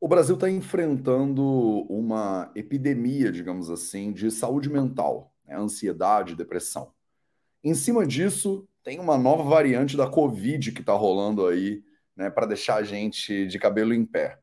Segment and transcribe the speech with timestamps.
[0.00, 1.42] O Brasil está enfrentando
[1.88, 5.56] uma epidemia, digamos assim, de saúde mental, né?
[5.56, 6.92] ansiedade, depressão.
[7.64, 11.82] Em cima disso, tem uma nova variante da Covid que está rolando aí,
[12.16, 14.38] né, para deixar a gente de cabelo em pé.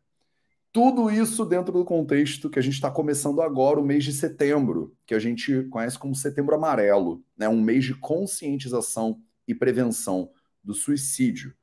[0.74, 4.94] Tudo isso dentro do contexto que a gente está começando agora, o mês de setembro,
[5.06, 10.30] que a gente conhece como Setembro Amarelo, né, um mês de conscientização e prevenção
[10.62, 11.56] do suicídio.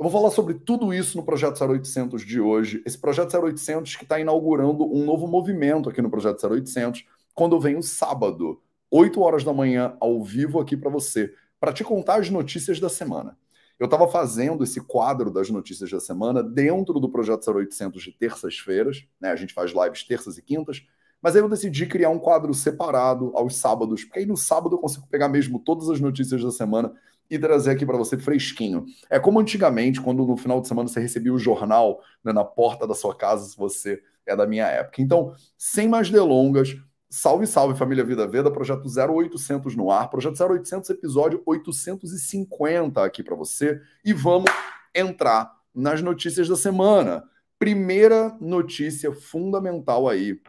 [0.00, 2.82] Eu vou falar sobre tudo isso no Projeto 0800 de hoje.
[2.86, 7.60] Esse Projeto 0800 que está inaugurando um novo movimento aqui no Projeto 0800, quando eu
[7.60, 12.30] venho sábado, 8 horas da manhã, ao vivo aqui para você, para te contar as
[12.30, 13.36] notícias da semana.
[13.78, 19.04] Eu estava fazendo esse quadro das notícias da semana dentro do Projeto 0800 de terças-feiras,
[19.20, 19.30] né?
[19.30, 20.82] A gente faz lives terças e quintas,
[21.20, 24.78] mas aí eu decidi criar um quadro separado aos sábados, porque aí no sábado eu
[24.78, 26.90] consigo pegar mesmo todas as notícias da semana
[27.30, 28.84] e trazer aqui para você fresquinho.
[29.08, 32.86] É como antigamente, quando no final de semana você recebia o jornal né, na porta
[32.86, 35.00] da sua casa, se você é da minha época.
[35.00, 36.76] Então, sem mais delongas,
[37.08, 43.36] salve, salve família Vida Veda, projeto 0800 no ar, projeto 0800, episódio 850 aqui para
[43.36, 43.80] você.
[44.04, 44.50] E vamos
[44.92, 47.24] entrar nas notícias da semana.
[47.58, 50.40] Primeira notícia fundamental aí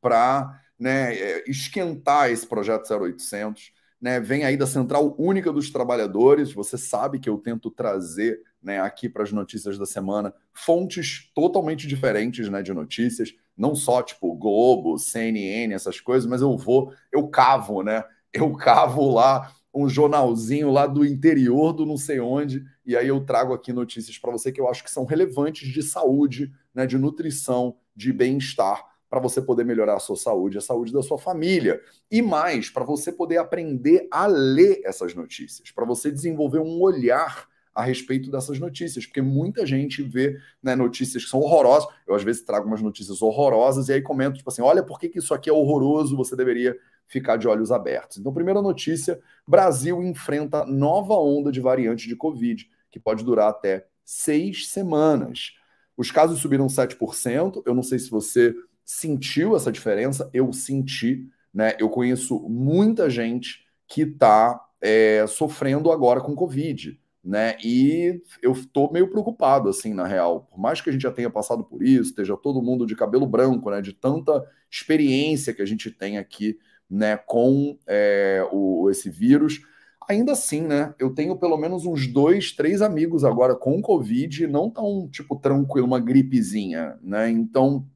[0.00, 6.52] para né, é, esquentar esse projeto 0800 né, vem aí da Central Única dos Trabalhadores.
[6.52, 11.86] Você sabe que eu tento trazer né, aqui para as notícias da semana fontes totalmente
[11.86, 17.28] diferentes né, de notícias, não só tipo Globo, CNN, essas coisas, mas eu vou, eu
[17.28, 18.04] cavo, né?
[18.32, 23.20] Eu cavo lá um jornalzinho lá do interior do não sei onde, e aí eu
[23.24, 26.98] trago aqui notícias para você que eu acho que são relevantes de saúde, né, de
[26.98, 31.82] nutrição, de bem-estar para você poder melhorar a sua saúde, a saúde da sua família.
[32.08, 37.48] E mais, para você poder aprender a ler essas notícias, para você desenvolver um olhar
[37.74, 41.88] a respeito dessas notícias, porque muita gente vê né, notícias que são horrorosas.
[42.06, 45.08] Eu, às vezes, trago umas notícias horrorosas e aí comento, tipo assim: olha, por que,
[45.08, 46.16] que isso aqui é horroroso?
[46.16, 48.18] Você deveria ficar de olhos abertos.
[48.18, 53.86] Então, primeira notícia: Brasil enfrenta nova onda de variante de Covid, que pode durar até
[54.04, 55.52] seis semanas.
[55.96, 57.62] Os casos subiram 7%.
[57.66, 58.54] Eu não sei se você
[58.90, 61.24] sentiu essa diferença, eu senti,
[61.54, 61.76] né?
[61.78, 67.56] Eu conheço muita gente que está é, sofrendo agora com Covid, né?
[67.64, 70.48] E eu estou meio preocupado, assim, na real.
[70.50, 73.26] Por mais que a gente já tenha passado por isso, esteja todo mundo de cabelo
[73.26, 73.80] branco, né?
[73.80, 76.58] De tanta experiência que a gente tem aqui,
[76.90, 77.16] né?
[77.16, 79.60] Com é, o, esse vírus.
[80.08, 80.92] Ainda assim, né?
[80.98, 85.86] Eu tenho pelo menos uns dois, três amigos agora com Covid, não tão, tipo, tranquilo,
[85.86, 87.30] uma gripezinha, né?
[87.30, 87.86] Então,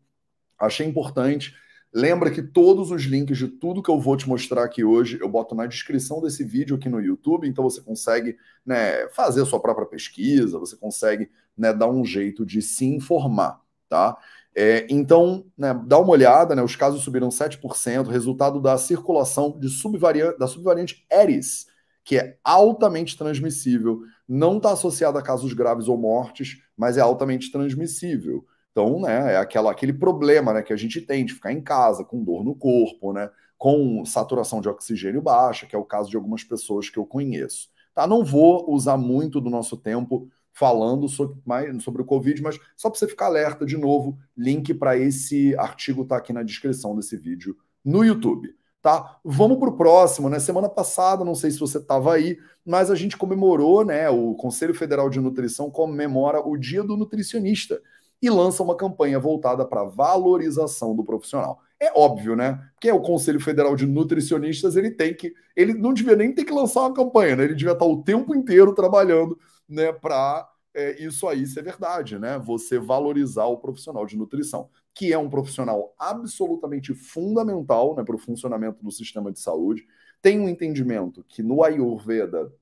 [0.65, 1.55] Achei importante.
[1.93, 5.29] Lembra que todos os links de tudo que eu vou te mostrar aqui hoje eu
[5.29, 8.37] boto na descrição desse vídeo aqui no YouTube, então você consegue
[8.67, 13.61] né, fazer a sua própria pesquisa, você consegue né, dar um jeito de se informar,
[13.89, 14.19] tá?
[14.57, 19.69] É, então, né, dá uma olhada, né, os casos subiram 7%, resultado da circulação de
[19.69, 21.67] subvariante, da subvariante Eris,
[22.05, 27.53] que é altamente transmissível, não está associada a casos graves ou mortes, mas é altamente
[27.53, 28.45] transmissível.
[28.75, 32.05] Então, né, é aquela, aquele problema né, que a gente tem de ficar em casa
[32.05, 36.17] com dor no corpo, né, com saturação de oxigênio baixa, que é o caso de
[36.17, 37.69] algumas pessoas que eu conheço.
[37.95, 38.05] Tá?
[38.05, 42.91] Não vou usar muito do nosso tempo falando sobre, mais, sobre o Covid, mas só
[42.91, 47.17] para você ficar alerta, de novo, link para esse artigo está aqui na descrição desse
[47.17, 48.57] vídeo no YouTube.
[48.83, 49.21] Tá?
[49.25, 50.41] Vamos para o próximo, né?
[50.41, 54.11] Semana passada, não sei se você estava aí, mas a gente comemorou, né?
[54.11, 57.81] O Conselho Federal de Nutrição comemora o Dia do Nutricionista
[58.21, 61.61] e lança uma campanha voltada para valorização do profissional.
[61.81, 62.59] É óbvio, né?
[62.75, 65.35] Porque é o Conselho Federal de Nutricionistas, ele tem que.
[65.55, 67.45] Ele não devia nem ter que lançar uma campanha, né?
[67.45, 69.39] Ele devia estar o tempo inteiro trabalhando
[69.69, 72.39] né, para é, isso aí ser verdade, né?
[72.39, 78.19] Você valorizar o profissional de nutrição, que é um profissional absolutamente fundamental né, para o
[78.19, 79.87] funcionamento do sistema de saúde.
[80.23, 82.53] Tem um entendimento que no Ayurveda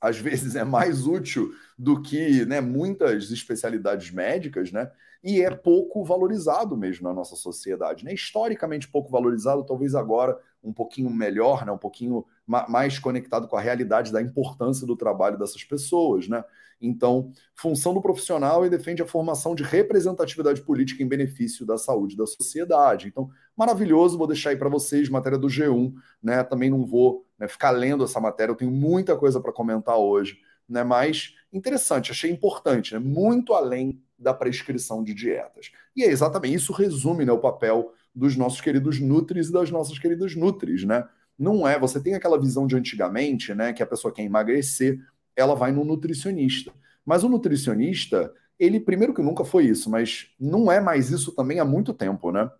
[0.00, 4.90] às vezes é mais útil do que né, muitas especialidades médicas, né?
[5.22, 8.14] E é pouco valorizado mesmo na nossa sociedade, né?
[8.14, 11.72] Historicamente pouco valorizado, talvez agora um pouquinho melhor, né?
[11.72, 16.44] Um pouquinho mais conectado com a realidade da importância do trabalho dessas pessoas, né?
[16.80, 22.16] Então, função do profissional e defende a formação de representatividade política em benefício da saúde
[22.16, 23.08] da sociedade.
[23.08, 25.92] Então, maravilhoso, vou deixar aí para vocês matéria do G1,
[26.22, 26.44] né?
[26.44, 30.38] Também não vou né, ficar lendo essa matéria, eu tenho muita coisa para comentar hoje,
[30.68, 30.82] né?
[30.82, 33.00] Mas interessante, achei importante, né?
[33.00, 35.70] Muito além da prescrição de dietas.
[35.94, 39.98] E é exatamente isso resume né, o papel dos nossos queridos Nutris e das nossas
[39.98, 41.06] queridas Nutris, né?
[41.38, 44.98] Não é, você tem aquela visão de antigamente, né, que a pessoa quer emagrecer,
[45.36, 46.72] ela vai no nutricionista.
[47.06, 51.60] Mas o nutricionista, ele, primeiro que nunca foi isso, mas não é mais isso também
[51.60, 52.50] há muito tempo, né?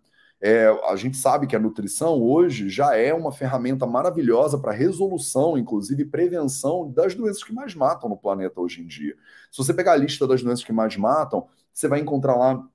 [0.41, 5.57] É, a gente sabe que a nutrição hoje já é uma ferramenta maravilhosa para resolução,
[5.57, 9.15] inclusive prevenção das doenças que mais matam no planeta hoje em dia.
[9.51, 12.65] Se você pegar a lista das doenças que mais matam, você vai encontrar lá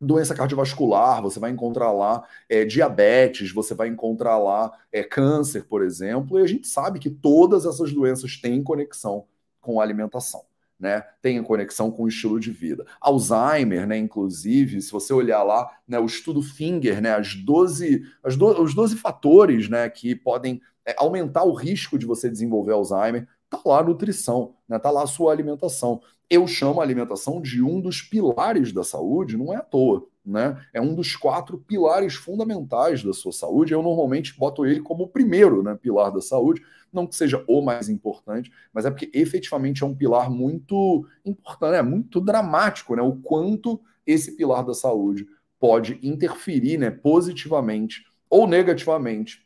[0.00, 5.82] doença cardiovascular, você vai encontrar lá é, diabetes, você vai encontrar lá é, câncer, por
[5.82, 9.26] exemplo, e a gente sabe que todas essas doenças têm conexão
[9.60, 10.44] com a alimentação
[10.78, 12.84] né, tem conexão com o estilo de vida.
[13.00, 18.36] Alzheimer, né, inclusive, se você olhar lá, né, o estudo Finger, né, as 12, as
[18.36, 23.26] do, os 12 fatores, né, que podem é, aumentar o risco de você desenvolver Alzheimer,
[23.48, 26.00] tá lá a nutrição, né, tá lá a sua alimentação.
[26.28, 30.64] Eu chamo a alimentação de um dos pilares da saúde, não é à toa, né?
[30.72, 33.74] É um dos quatro pilares fundamentais da sua saúde.
[33.74, 36.62] Eu normalmente boto ele como o primeiro, né, pilar da saúde,
[36.92, 41.76] não que seja o mais importante, mas é porque efetivamente é um pilar muito importante,
[41.76, 43.02] é muito dramático, né?
[43.02, 45.26] O quanto esse pilar da saúde
[45.58, 49.44] pode interferir, né, positivamente ou negativamente,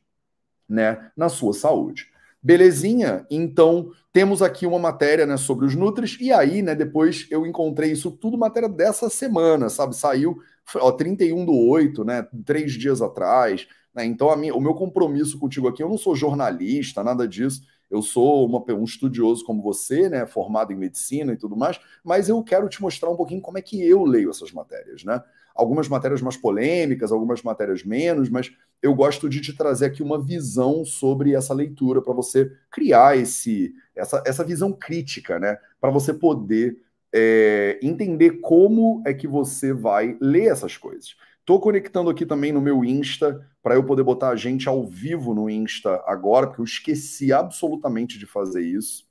[0.69, 2.09] né, na sua saúde.
[2.43, 3.27] Belezinha?
[3.31, 7.93] Então, temos aqui uma matéria né, sobre os Nutris, e aí, né, depois eu encontrei
[7.93, 9.97] isso tudo matéria dessa semana, sabe?
[9.97, 10.39] Saiu
[10.77, 12.27] ó, 31 do 8, né?
[12.45, 13.67] Três dias atrás.
[13.95, 14.05] Né?
[14.05, 17.63] Então, minha, o meu compromisso contigo aqui, eu não sou jornalista, nada disso.
[17.91, 22.29] Eu sou uma, um estudioso como você, né, formado em medicina e tudo mais, mas
[22.29, 25.23] eu quero te mostrar um pouquinho como é que eu leio essas matérias, né?
[25.59, 30.23] Algumas matérias mais polêmicas, algumas matérias menos, mas eu gosto de te trazer aqui uma
[30.23, 35.59] visão sobre essa leitura para você criar esse, essa, essa visão crítica, né?
[35.81, 36.79] Para você poder
[37.13, 41.17] é, entender como é que você vai ler essas coisas.
[41.41, 45.35] Estou conectando aqui também no meu Insta para eu poder botar a gente ao vivo
[45.35, 49.09] no Insta agora, porque eu esqueci absolutamente de fazer isso.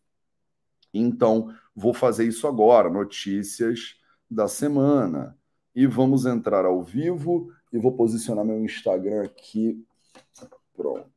[0.94, 3.96] Então, vou fazer isso agora, notícias
[4.30, 5.36] da semana.
[5.78, 9.80] E vamos entrar ao vivo e vou posicionar meu Instagram aqui.
[10.76, 11.08] Pronto.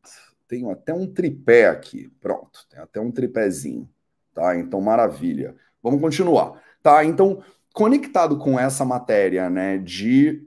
[0.47, 2.13] Tenho até um tripé aqui.
[2.21, 3.89] Pronto, tem até um tripézinho,
[4.35, 4.55] tá?
[4.59, 5.57] Então, maravilha.
[5.83, 6.63] Vamos continuar.
[6.83, 7.43] Tá, então
[7.73, 10.43] conectado com essa matéria, né, de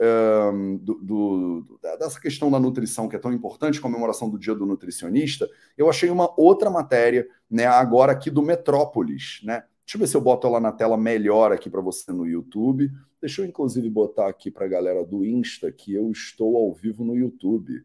[0.53, 4.65] um, do, do, dessa questão da nutrição que é tão importante, comemoração do Dia do
[4.65, 9.63] Nutricionista, eu achei uma outra matéria, né, agora aqui do Metrópolis, né?
[9.85, 12.89] Deixa eu ver se eu boto ela na tela melhor aqui para você no YouTube.
[13.19, 17.03] Deixa eu inclusive botar aqui para a galera do Insta que eu estou ao vivo
[17.03, 17.83] no YouTube,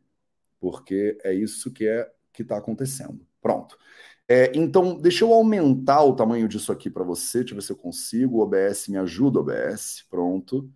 [0.61, 3.27] porque é isso que é que está acontecendo.
[3.41, 3.77] Pronto.
[4.29, 7.39] É, então, deixa eu aumentar o tamanho disso aqui para você.
[7.39, 8.39] Deixa eu ver se eu consigo.
[8.39, 10.05] O OBS me ajuda, OBS.
[10.11, 10.71] Pronto.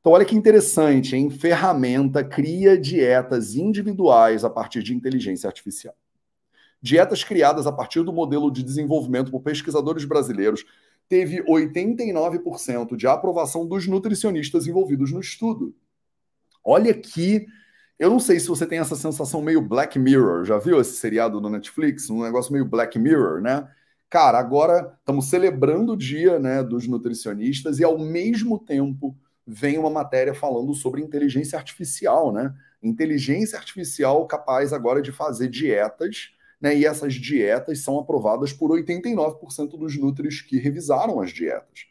[0.00, 1.28] Então, olha que interessante, hein?
[1.28, 5.94] Ferramenta cria dietas individuais a partir de inteligência artificial.
[6.82, 10.64] Dietas criadas a partir do modelo de desenvolvimento por pesquisadores brasileiros
[11.08, 15.74] teve 89% de aprovação dos nutricionistas envolvidos no estudo.
[16.64, 17.46] Olha que
[17.98, 20.44] eu não sei se você tem essa sensação meio Black Mirror.
[20.44, 22.08] Já viu esse seriado do Netflix?
[22.08, 23.68] Um negócio meio Black Mirror, né?
[24.08, 29.14] Cara, agora estamos celebrando o dia né, dos nutricionistas e, ao mesmo tempo,
[29.46, 32.54] vem uma matéria falando sobre inteligência artificial, né?
[32.82, 36.30] Inteligência artificial capaz agora de fazer dietas,
[36.60, 36.76] né?
[36.76, 41.86] E essas dietas são aprovadas por 89% dos nutris que revisaram as dietas.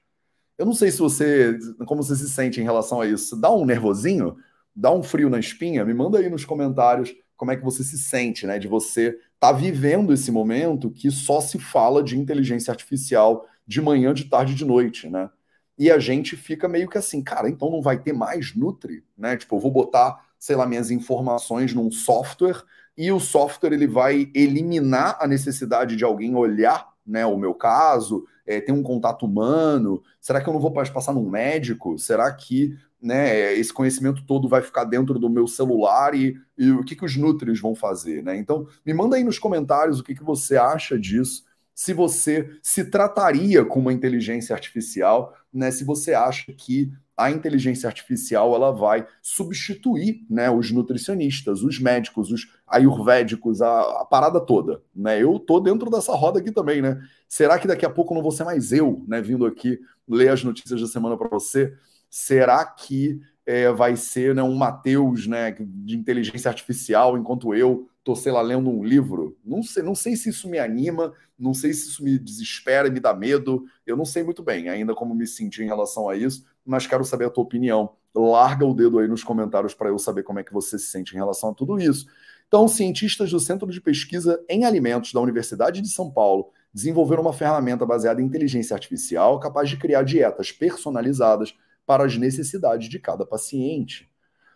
[0.57, 3.39] Eu não sei se você, como você se sente em relação a isso.
[3.39, 4.37] Dá um nervosinho?
[4.79, 7.97] dá um frio na espinha, me manda aí nos comentários como é que você se
[7.97, 8.59] sente, né?
[8.59, 13.81] De você estar tá vivendo esse momento que só se fala de inteligência artificial de
[13.81, 15.29] manhã, de tarde, de noite, né?
[15.77, 19.37] E a gente fica meio que assim, cara, então não vai ter mais Nutri, né?
[19.37, 22.61] Tipo, eu vou botar, sei lá, minhas informações num software
[22.99, 28.25] e o software ele vai eliminar a necessidade de alguém olhar, né, o meu caso,
[28.45, 30.03] é, ter um contato humano.
[30.19, 31.97] Será que eu não vou passar num médico?
[31.97, 36.83] Será que né, esse conhecimento todo vai ficar dentro do meu celular e, e o
[36.83, 38.35] que, que os Nutris vão fazer, né?
[38.35, 42.83] Então, me manda aí nos comentários o que, que você acha disso, se você se
[42.83, 45.71] trataria com uma inteligência artificial, né?
[45.71, 52.31] Se você acha que a inteligência artificial ela vai substituir né, os nutricionistas, os médicos,
[52.31, 54.81] os ayurvédicos, a, a, parada toda.
[54.95, 55.21] Né?
[55.21, 57.01] Eu tô dentro dessa roda aqui também, né?
[57.27, 60.43] Será que daqui a pouco não vou ser mais eu, né, vindo aqui ler as
[60.43, 61.73] notícias da semana para você?
[62.09, 68.15] será que é, vai ser né, um Mateus né, de inteligência artificial, enquanto eu estou,
[68.15, 69.37] sei lá, lendo um livro?
[69.43, 72.99] Não sei, não sei se isso me anima, não sei se isso me desespera me
[72.99, 73.65] dá medo.
[73.85, 77.03] Eu não sei muito bem ainda como me sentir em relação a isso, mas quero
[77.03, 77.95] saber a tua opinião.
[78.15, 81.15] Larga o dedo aí nos comentários para eu saber como é que você se sente
[81.15, 82.05] em relação a tudo isso.
[82.47, 87.33] Então, cientistas do Centro de Pesquisa em Alimentos da Universidade de São Paulo desenvolveram uma
[87.33, 91.55] ferramenta baseada em inteligência artificial capaz de criar dietas personalizadas
[91.87, 94.07] para as necessidades de cada paciente.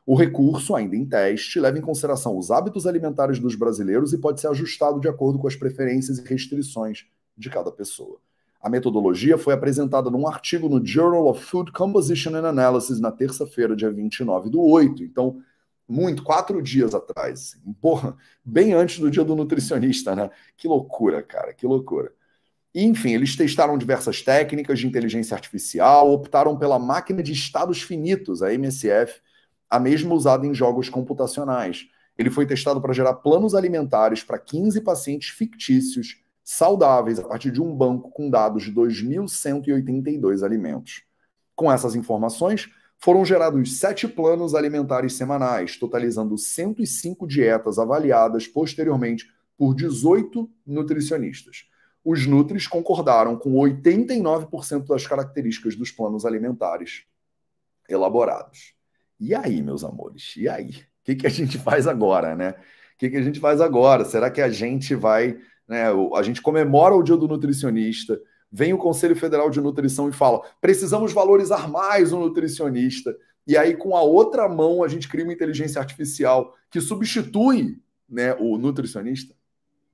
[0.06, 4.40] O recurso, ainda em teste, leva em consideração os hábitos alimentares dos brasileiros e pode
[4.40, 8.20] ser ajustado de acordo com as preferências e restrições de cada pessoa.
[8.64, 13.76] A metodologia foi apresentada num artigo no Journal of Food Composition and Analysis na terça-feira,
[13.76, 15.04] dia 29 do 8.
[15.04, 15.42] Então,
[15.86, 17.60] muito, quatro dias atrás.
[17.82, 20.30] Porra, bem antes do dia do nutricionista, né?
[20.56, 22.14] Que loucura, cara, que loucura.
[22.74, 28.42] E, enfim, eles testaram diversas técnicas de inteligência artificial, optaram pela máquina de estados finitos,
[28.42, 29.20] a MSF,
[29.70, 31.90] a mesma usada em jogos computacionais.
[32.18, 37.62] Ele foi testado para gerar planos alimentares para 15 pacientes fictícios, saudáveis, a partir de
[37.62, 41.04] um banco com dados de 2.182 alimentos.
[41.56, 42.70] Com essas informações,
[43.00, 49.26] foram gerados sete planos alimentares semanais, totalizando 105 dietas avaliadas posteriormente
[49.58, 51.66] por 18 nutricionistas.
[52.04, 57.06] Os Nutris concordaram com 89% das características dos planos alimentares
[57.88, 58.74] elaborados.
[59.20, 60.34] E aí, meus amores?
[60.36, 60.70] E aí?
[60.70, 62.52] O que, que a gente faz agora, né?
[62.52, 64.06] O que, que a gente faz agora?
[64.06, 65.38] Será que a gente vai.
[65.68, 68.20] Né, a gente comemora o dia do nutricionista,
[68.52, 73.16] vem o Conselho Federal de Nutrição e fala: precisamos valorizar mais o nutricionista.
[73.46, 78.34] E aí, com a outra mão, a gente cria uma inteligência artificial que substitui né,
[78.36, 79.36] o nutricionista.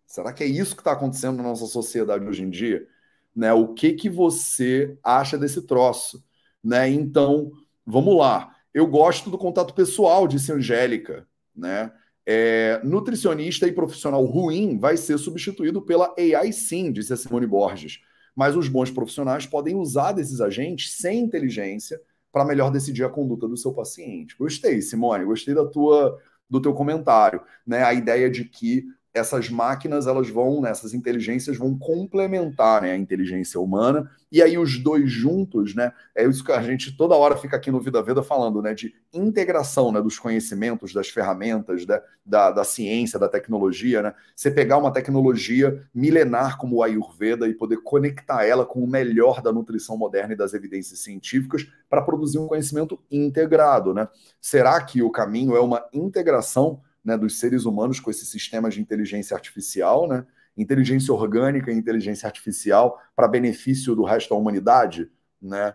[0.05, 2.87] Será que é isso que está acontecendo na nossa sociedade hoje em dia?
[3.35, 6.23] Né, o que, que você acha desse troço?
[6.63, 6.89] Né?
[6.89, 7.51] Então,
[7.85, 8.55] vamos lá.
[8.73, 11.27] Eu gosto do contato pessoal, disse Angélica.
[11.55, 11.91] Né?
[12.31, 17.99] É, nutricionista e profissional ruim vai ser substituído pela AI sim, disse a Simone Borges
[18.39, 21.99] mas os bons profissionais podem usar desses agentes sem inteligência
[22.31, 24.33] para melhor decidir a conduta do seu paciente.
[24.37, 26.17] Gostei, Simone, gostei da tua
[26.49, 27.83] do teu comentário, né?
[27.83, 32.97] A ideia de que essas máquinas elas vão, né, essas inteligências vão complementar né, a
[32.97, 35.91] inteligência humana, e aí os dois juntos, né?
[36.13, 38.75] É isso que a gente toda hora fica aqui no Vida Veda falando, né?
[38.75, 44.13] De integração né, dos conhecimentos, das ferramentas, da, da, da ciência, da tecnologia, né?
[44.35, 49.41] Você pegar uma tecnologia milenar como o Ayurveda e poder conectar ela com o melhor
[49.41, 54.07] da nutrição moderna e das evidências científicas para produzir um conhecimento integrado, né?
[54.39, 56.81] Será que o caminho é uma integração?
[57.03, 60.25] Né, dos seres humanos com esses sistemas de inteligência artificial, né?
[60.57, 65.09] inteligência orgânica e inteligência artificial para benefício do resto da humanidade,
[65.41, 65.73] né?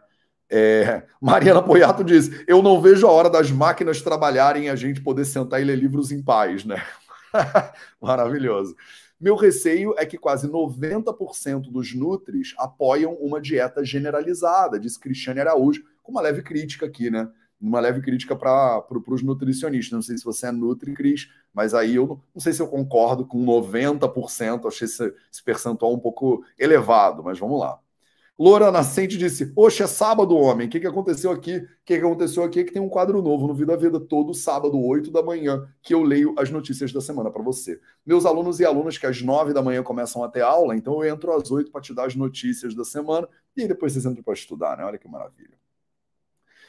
[0.51, 5.01] É, Mariana Poiato diz: Eu não vejo a hora das máquinas trabalharem e a gente
[5.01, 6.83] poder sentar e ler livros em paz, né?
[8.01, 8.77] Maravilhoso.
[9.19, 15.83] Meu receio é que quase 90% dos Nutris apoiam uma dieta generalizada, diz Cristiane Araújo,
[16.03, 17.29] com uma leve crítica aqui, né?
[17.61, 19.93] Uma leve crítica para pro, os nutricionistas.
[19.93, 22.69] Não sei se você é Nutri, Cris, mas aí eu não, não sei se eu
[22.69, 27.79] concordo com 90%, achei esse, esse percentual um pouco elevado, mas vamos lá.
[28.37, 30.67] Loura Nascente disse: Poxa, é sábado, homem.
[30.67, 31.57] O que, que aconteceu aqui?
[31.59, 34.35] O que, que aconteceu aqui é que tem um quadro novo no Vida Vida, todo
[34.35, 37.81] sábado, 8 da manhã, que eu leio as notícias da semana para você.
[38.05, 41.15] Meus alunos e alunas que às 9 da manhã começam a ter aula, então eu
[41.15, 44.35] entro às 8 para te dar as notícias da semana e depois vocês entram para
[44.35, 44.85] estudar, né?
[44.85, 45.64] Olha que maravilha.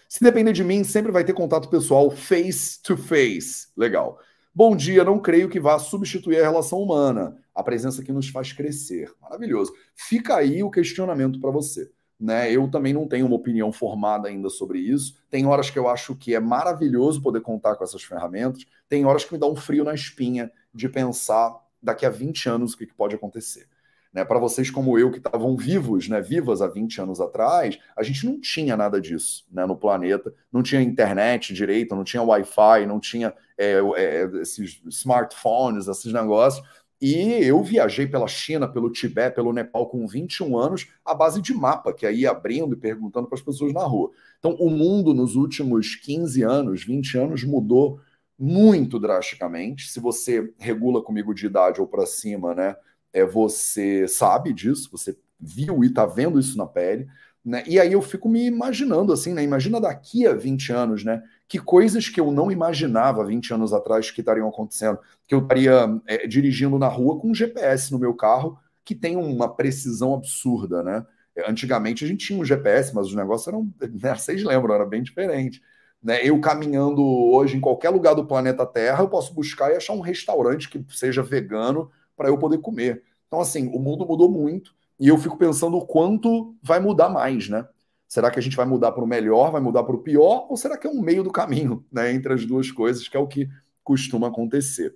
[0.08, 3.68] Se depender de mim, sempre vai ter contato pessoal face to face.
[3.76, 4.20] Legal.
[4.54, 7.38] Bom dia, não creio que vá substituir a relação humana.
[7.54, 9.12] A presença que nos faz crescer.
[9.22, 9.74] Maravilhoso.
[9.96, 11.92] Fica aí o questionamento para você.
[12.20, 12.52] Né?
[12.52, 15.18] Eu também não tenho uma opinião formada ainda sobre isso.
[15.30, 18.66] Tem horas que eu acho que é maravilhoso poder contar com essas ferramentas.
[18.88, 22.74] Tem horas que me dá um frio na espinha de pensar daqui a 20 anos
[22.74, 23.68] o que, pode acontecer.
[24.16, 28.02] Né, para vocês como eu, que estavam vivos, né, vivas há 20 anos atrás, a
[28.02, 32.86] gente não tinha nada disso né, no planeta, não tinha internet direito, não tinha Wi-Fi,
[32.88, 36.66] não tinha é, é, esses smartphones, esses negócios.
[37.02, 41.54] E eu viajei pela China, pelo Tibete, pelo Nepal com 21 anos, à base de
[41.54, 44.12] mapa, que aí abrindo e perguntando para as pessoas na rua.
[44.40, 48.00] Então, o mundo nos últimos 15 anos, 20 anos, mudou
[48.40, 49.90] muito drasticamente.
[49.90, 52.78] Se você regula comigo de idade ou para cima, né?
[53.16, 57.08] É, você sabe disso, você viu e está vendo isso na pele,
[57.44, 57.64] né?
[57.66, 59.42] E aí eu fico me imaginando assim, né?
[59.42, 61.24] Imagina daqui a 20 anos, né?
[61.48, 65.00] Que coisas que eu não imaginava 20 anos atrás que estariam acontecendo.
[65.26, 69.16] Que eu estaria é, dirigindo na rua com um GPS no meu carro que tem
[69.16, 71.06] uma precisão absurda, né?
[71.48, 75.02] Antigamente a gente tinha um GPS, mas os negócios eram, né, vocês lembram, era bem
[75.02, 75.62] diferente.
[76.04, 76.20] Né?
[76.24, 80.02] Eu caminhando hoje em qualquer lugar do planeta Terra, eu posso buscar e achar um
[80.02, 83.04] restaurante que seja vegano para eu poder comer.
[83.28, 87.50] Então, assim, o mundo mudou muito e eu fico pensando o quanto vai mudar mais,
[87.50, 87.68] né?
[88.08, 90.56] Será que a gente vai mudar para o melhor, vai mudar para o pior, ou
[90.56, 93.28] será que é um meio do caminho, né, entre as duas coisas, que é o
[93.28, 93.50] que
[93.84, 94.96] costuma acontecer?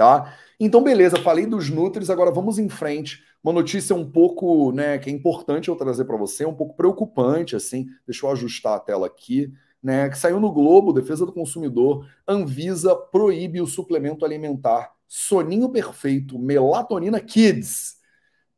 [0.00, 0.34] tá?
[0.58, 3.22] Então, beleza, falei dos Nutris, agora vamos em frente.
[3.44, 7.54] Uma notícia um pouco, né, que é importante eu trazer para você, um pouco preocupante,
[7.54, 7.86] assim.
[8.06, 10.08] Deixa eu ajustar a tela aqui, né?
[10.08, 12.06] Que saiu no Globo, Defesa do Consumidor.
[12.26, 17.96] Anvisa proíbe o suplemento alimentar Soninho Perfeito, Melatonina Kids.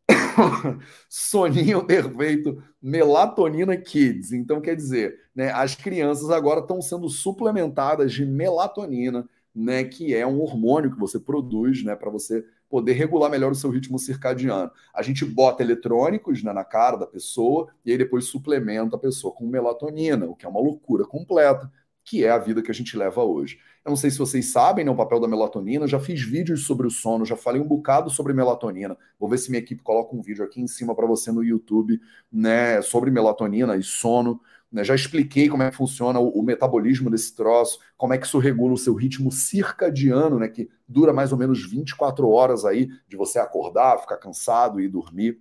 [1.08, 4.32] Soninho Perfeito, Melatonina Kids.
[4.32, 10.26] Então, quer dizer, né, as crianças agora estão sendo suplementadas de melatonina né, que é
[10.26, 14.70] um hormônio que você produz, né, para você poder regular melhor o seu ritmo circadiano.
[14.94, 19.32] A gente bota eletrônicos né, na cara da pessoa e aí depois suplementa a pessoa
[19.34, 21.70] com melatonina, o que é uma loucura completa,
[22.04, 23.58] que é a vida que a gente leva hoje.
[23.84, 26.86] Eu não sei se vocês sabem né, o papel da melatonina, já fiz vídeos sobre
[26.86, 28.96] o sono, já falei um bocado sobre melatonina.
[29.18, 32.00] Vou ver se minha equipe coloca um vídeo aqui em cima para você no YouTube,
[32.30, 34.40] né, sobre melatonina e sono.
[34.70, 34.84] Né?
[34.84, 38.38] Já expliquei como é que funciona o, o, metabolismo desse troço, como é que isso
[38.38, 40.48] regula o seu ritmo circadiano, né?
[40.48, 45.38] Que dura mais ou menos 24 horas aí de você acordar, ficar cansado e dormir.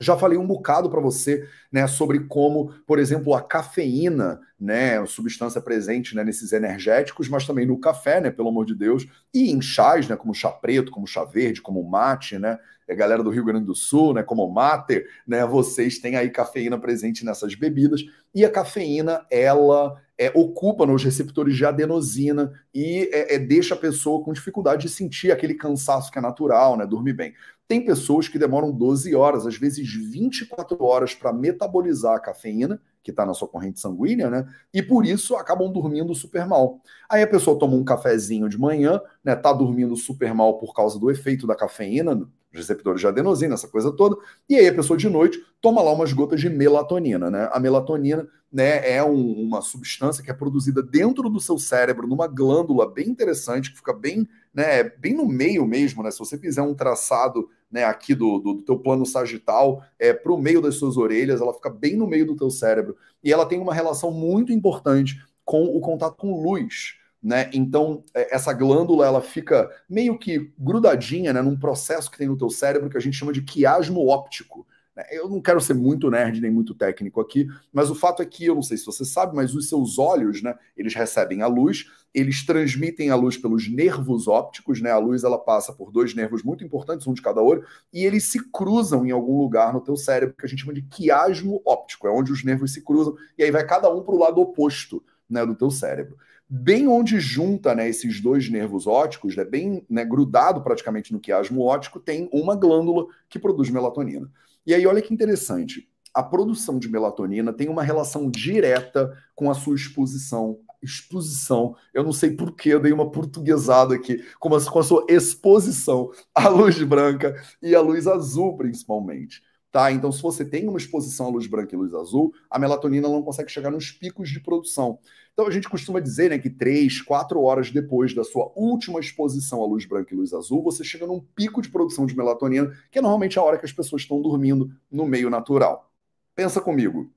[0.00, 5.60] Já falei um bocado para você né, sobre como, por exemplo, a cafeína, né, substância
[5.60, 9.60] presente né, nesses energéticos, mas também no café, né, pelo amor de Deus, e em
[9.60, 13.44] chás, né, como chá preto, como chá verde, como mate, né, a galera do Rio
[13.44, 18.02] Grande do Sul, né, como mate, né, vocês têm aí cafeína presente nessas bebidas,
[18.34, 23.78] e a cafeína, ela é, ocupa nos receptores de adenosina e é, é, deixa a
[23.78, 27.34] pessoa com dificuldade de sentir aquele cansaço que é natural, né, dormir bem.
[27.68, 33.10] Tem pessoas que demoram 12 horas, às vezes 24 horas para metabolizar a cafeína, que
[33.10, 34.46] está na sua corrente sanguínea, né?
[34.72, 36.80] E por isso acabam dormindo super mal.
[37.08, 39.36] Aí a pessoa toma um cafezinho de manhã, né?
[39.36, 43.92] Tá dormindo super mal por causa do efeito da cafeína, receptores de adenosina, essa coisa
[43.92, 44.16] toda.
[44.48, 47.48] E aí a pessoa de noite toma lá umas gotas de melatonina, né?
[47.52, 52.26] A melatonina, né, é um, uma substância que é produzida dentro do seu cérebro, numa
[52.26, 56.10] glândula bem interessante, que fica bem, né, bem no meio mesmo, né?
[56.10, 60.32] Se você fizer um traçado, né, aqui do, do, do teu plano sagital, é para
[60.32, 62.96] o meio das suas orelhas, ela fica bem no meio do teu cérebro.
[63.22, 66.97] E ela tem uma relação muito importante com o contato com luz.
[67.22, 67.50] Né?
[67.52, 72.38] Então, é, essa glândula ela fica meio que grudadinha né, num processo que tem no
[72.38, 74.66] teu cérebro que a gente chama de quiasmo óptico.
[74.98, 75.04] Né?
[75.10, 78.44] Eu não quero ser muito nerd nem muito técnico aqui, mas o fato é que,
[78.44, 81.86] eu não sei se você sabe, mas os seus olhos, né, eles recebem a luz,
[82.14, 84.90] eles transmitem a luz pelos nervos ópticos, né?
[84.90, 88.24] A luz ela passa por dois nervos muito importantes, um de cada olho, e eles
[88.24, 92.08] se cruzam em algum lugar no teu cérebro que a gente chama de quiasmo óptico,
[92.08, 95.02] é onde os nervos se cruzam, e aí vai cada um para o lado oposto
[95.28, 96.16] né, do teu cérebro
[96.48, 101.62] bem onde junta né, esses dois nervos ópticos, né, bem né, grudado praticamente no quiasmo
[101.62, 104.30] óptico, tem uma glândula que produz melatonina.
[104.64, 105.88] E aí, olha que interessante.
[106.14, 110.58] A produção de melatonina tem uma relação direta com a sua exposição.
[110.80, 115.04] Exposição, eu não sei por que eu dei uma portuguesada aqui, com com a sua
[115.08, 119.42] exposição à luz branca e à luz azul, principalmente.
[119.78, 119.92] Tá?
[119.92, 123.22] Então, se você tem uma exposição à luz branca e luz azul, a melatonina não
[123.22, 124.98] consegue chegar nos picos de produção.
[125.32, 129.62] Então, a gente costuma dizer né, que três, quatro horas depois da sua última exposição
[129.62, 132.98] à luz branca e luz azul, você chega num pico de produção de melatonina, que
[132.98, 135.88] é normalmente a hora que as pessoas estão dormindo no meio natural.
[136.34, 137.08] Pensa comigo.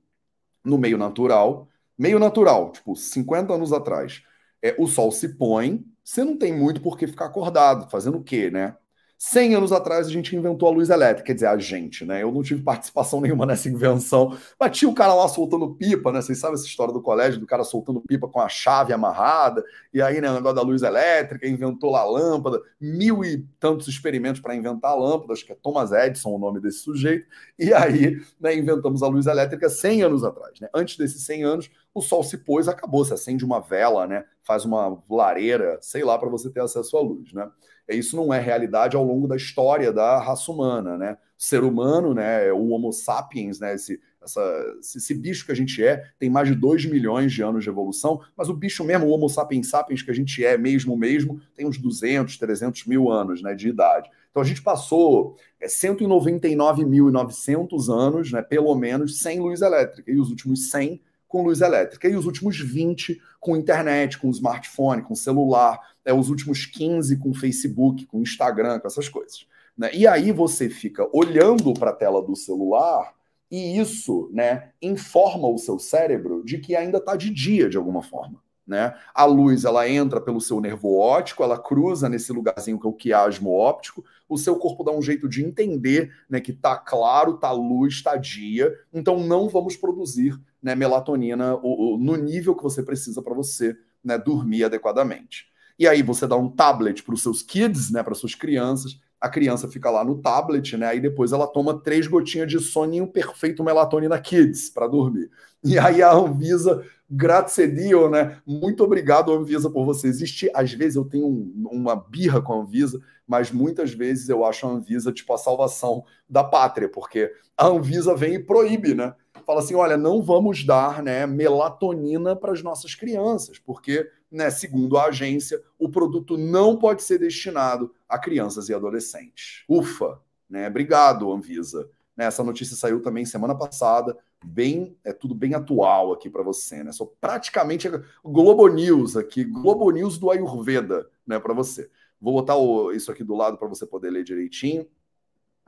[0.64, 1.66] No meio natural,
[1.98, 4.22] meio natural, tipo 50 anos atrás,
[4.62, 8.22] é, o sol se põe, você não tem muito por que ficar acordado, fazendo o
[8.22, 8.76] quê, né?
[9.24, 12.24] 100 anos atrás a gente inventou a luz elétrica, quer dizer, a gente, né?
[12.24, 16.20] Eu não tive participação nenhuma nessa invenção, mas tinha o cara lá soltando pipa, né?
[16.20, 20.02] Vocês sabem essa história do colégio, do cara soltando pipa com a chave amarrada, e
[20.02, 24.40] aí, né, o negócio da luz elétrica, inventou lá a lâmpada, mil e tantos experimentos
[24.40, 27.24] para inventar a lâmpada, acho que é Thomas Edison o nome desse sujeito,
[27.56, 30.68] e aí, né, inventamos a luz elétrica 100 anos atrás, né?
[30.74, 34.24] Antes desses 100 anos, o sol se pôs, acabou, se acende uma vela, né?
[34.42, 37.48] Faz uma lareira, sei lá, para você ter acesso à luz, né?
[37.88, 41.18] Isso não é realidade ao longo da história da raça humana, né?
[41.38, 44.40] O ser humano, né, o Homo sapiens, né, esse, essa,
[44.80, 48.20] esse bicho que a gente é, tem mais de 2 milhões de anos de evolução,
[48.36, 51.66] mas o bicho mesmo, o Homo sapiens sapiens que a gente é mesmo mesmo, tem
[51.66, 54.08] uns 200, 300 mil anos né, de idade.
[54.30, 60.30] Então a gente passou é, 199.900 anos, né, pelo menos, sem luz elétrica, e os
[60.30, 65.80] últimos 100 com luz elétrica, e os últimos 20 com internet, com smartphone, com celular,
[66.04, 69.46] é, os últimos 15 com Facebook, com Instagram, com essas coisas.
[69.76, 69.90] Né?
[69.94, 73.14] E aí você fica olhando para a tela do celular
[73.50, 78.02] e isso né, informa o seu cérebro de que ainda está de dia de alguma
[78.02, 78.38] forma.
[78.66, 78.94] Né?
[79.12, 82.92] A luz ela entra pelo seu nervo óptico, ela cruza nesse lugarzinho que é o
[82.92, 87.50] quiasmo óptico, o seu corpo dá um jeito de entender né, que está claro, está
[87.50, 93.34] luz, está dia, então não vamos produzir né, melatonina no nível que você precisa para
[93.34, 95.46] você né, dormir adequadamente.
[95.78, 99.28] E aí você dá um tablet para os seus kids, né, para suas crianças, a
[99.28, 100.96] criança fica lá no tablet, né?
[100.96, 105.30] E depois ela toma três gotinhas de soninho perfeito melatonina kids para dormir.
[105.64, 107.68] E aí a Anvisa, grazie
[108.10, 108.42] né?
[108.44, 110.50] Muito obrigado, Anvisa, por você existir.
[110.52, 114.66] Às vezes eu tenho um, uma birra com a Anvisa, mas muitas vezes eu acho
[114.66, 119.14] a Anvisa tipo a salvação da pátria, porque a Anvisa vem e proíbe, né?
[119.46, 124.96] Fala assim: olha, não vamos dar né, melatonina para as nossas crianças, porque né, segundo
[124.96, 129.62] a agência, o produto não pode ser destinado a crianças e adolescentes.
[129.68, 130.18] Ufa,
[130.48, 130.66] né?
[130.66, 131.88] Obrigado, Anvisa.
[132.16, 136.82] Né, essa notícia saiu também semana passada, bem, é tudo bem atual aqui para você,
[136.82, 136.92] né?
[136.92, 137.88] Sou praticamente
[138.24, 141.90] Globo News aqui, Globo News do Ayurveda, né, para você.
[142.20, 144.86] Vou botar o, isso aqui do lado para você poder ler direitinho.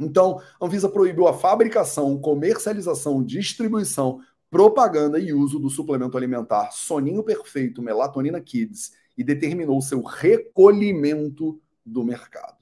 [0.00, 4.20] Então, a Anvisa proibiu a fabricação, comercialização, distribuição,
[4.54, 12.04] propaganda e uso do suplemento alimentar Soninho Perfeito Melatonina Kids e determinou seu recolhimento do
[12.04, 12.58] mercado.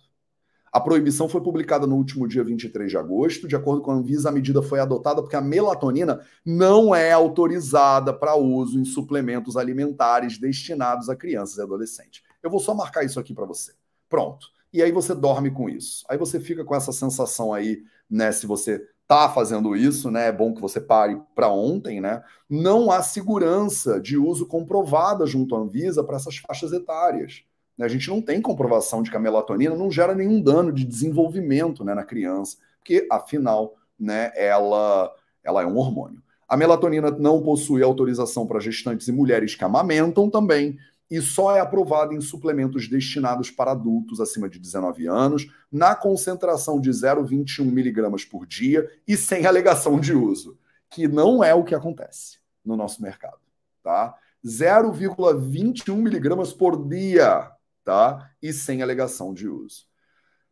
[0.72, 3.46] A proibição foi publicada no último dia 23 de agosto.
[3.46, 8.10] De acordo com a Anvisa, a medida foi adotada porque a melatonina não é autorizada
[8.10, 12.22] para uso em suplementos alimentares destinados a crianças e adolescentes.
[12.42, 13.74] Eu vou só marcar isso aqui para você.
[14.08, 14.46] Pronto.
[14.72, 16.06] E aí você dorme com isso.
[16.08, 18.32] Aí você fica com essa sensação aí, né?
[18.32, 20.28] Se você está fazendo isso, né?
[20.28, 22.22] É bom que você pare para ontem, né?
[22.48, 27.44] Não há segurança de uso comprovada junto à Anvisa para essas faixas etárias.
[27.78, 31.84] A gente não tem comprovação de que a melatonina não gera nenhum dano de desenvolvimento
[31.84, 35.12] né, na criança, porque, afinal, né, ela,
[35.44, 36.22] ela é um hormônio.
[36.48, 40.78] A melatonina não possui autorização para gestantes e mulheres que amamentam também,
[41.12, 46.80] e só é aprovada em suplementos destinados para adultos acima de 19 anos, na concentração
[46.80, 51.74] de 0,21 miligramas por dia e sem alegação de uso, que não é o que
[51.74, 53.42] acontece no nosso mercado,
[53.82, 54.14] tá?
[54.42, 57.50] 0,21 miligramas por dia,
[57.84, 58.30] tá?
[58.40, 59.84] E sem alegação de uso.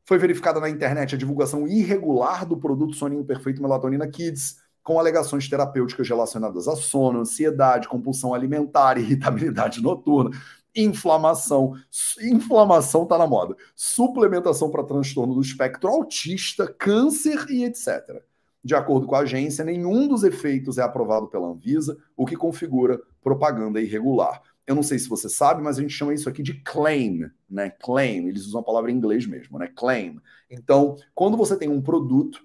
[0.04, 5.48] Foi verificada na internet a divulgação irregular do produto Soninho Perfeito Melatonina Kids, com alegações
[5.48, 10.30] terapêuticas relacionadas a sono, ansiedade, compulsão alimentar, irritabilidade noturna,
[10.74, 11.74] inflamação.
[12.20, 13.56] Inflamação está na moda.
[13.74, 18.22] Suplementação para transtorno do espectro autista, câncer e etc.
[18.62, 23.00] De acordo com a agência, nenhum dos efeitos é aprovado pela Anvisa, o que configura
[23.22, 24.42] propaganda irregular.
[24.66, 27.70] Eu não sei se você sabe, mas a gente chama isso aqui de claim, né?
[27.70, 29.66] Claim, eles usam a palavra em inglês mesmo, né?
[29.74, 30.20] Claim.
[30.50, 32.40] Então, quando você tem um produto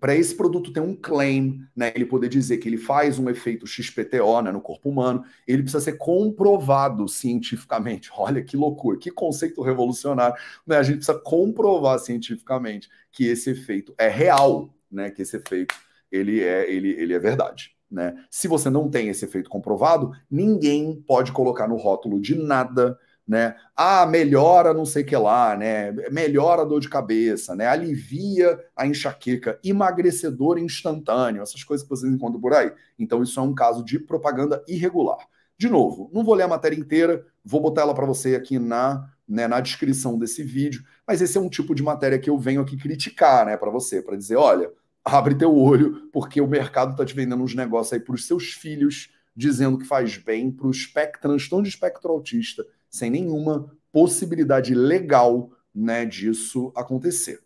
[0.00, 3.66] para esse produto ter um claim, né, ele poder dizer que ele faz um efeito
[3.66, 8.10] XPTO né, no corpo humano, ele precisa ser comprovado cientificamente.
[8.16, 10.34] Olha que loucura, que conceito revolucionário.
[10.66, 10.78] Né?
[10.78, 15.74] A gente precisa comprovar cientificamente que esse efeito é real, né, que esse efeito
[16.10, 17.76] ele é, ele, ele é verdade.
[17.90, 18.14] Né?
[18.30, 22.98] Se você não tem esse efeito comprovado, ninguém pode colocar no rótulo de nada
[23.30, 23.54] né?
[23.76, 25.92] Ah, melhora não sei que lá, né?
[26.10, 27.64] Melhora a dor de cabeça, né?
[27.68, 32.72] Alivia a enxaqueca, emagrecedor instantâneo, essas coisas que vocês encontram por aí.
[32.98, 35.28] Então, isso é um caso de propaganda irregular.
[35.56, 39.08] De novo, não vou ler a matéria inteira, vou botar ela para você aqui na,
[39.28, 42.60] né, na descrição desse vídeo, mas esse é um tipo de matéria que eu venho
[42.60, 44.72] aqui criticar, né, para você, para dizer, olha,
[45.04, 48.54] abre teu olho, porque o mercado está te vendendo uns negócios aí para os seus
[48.54, 50.72] filhos, dizendo que faz bem para o
[51.22, 57.40] transtorno de espectro autista, sem nenhuma possibilidade legal né, disso acontecer.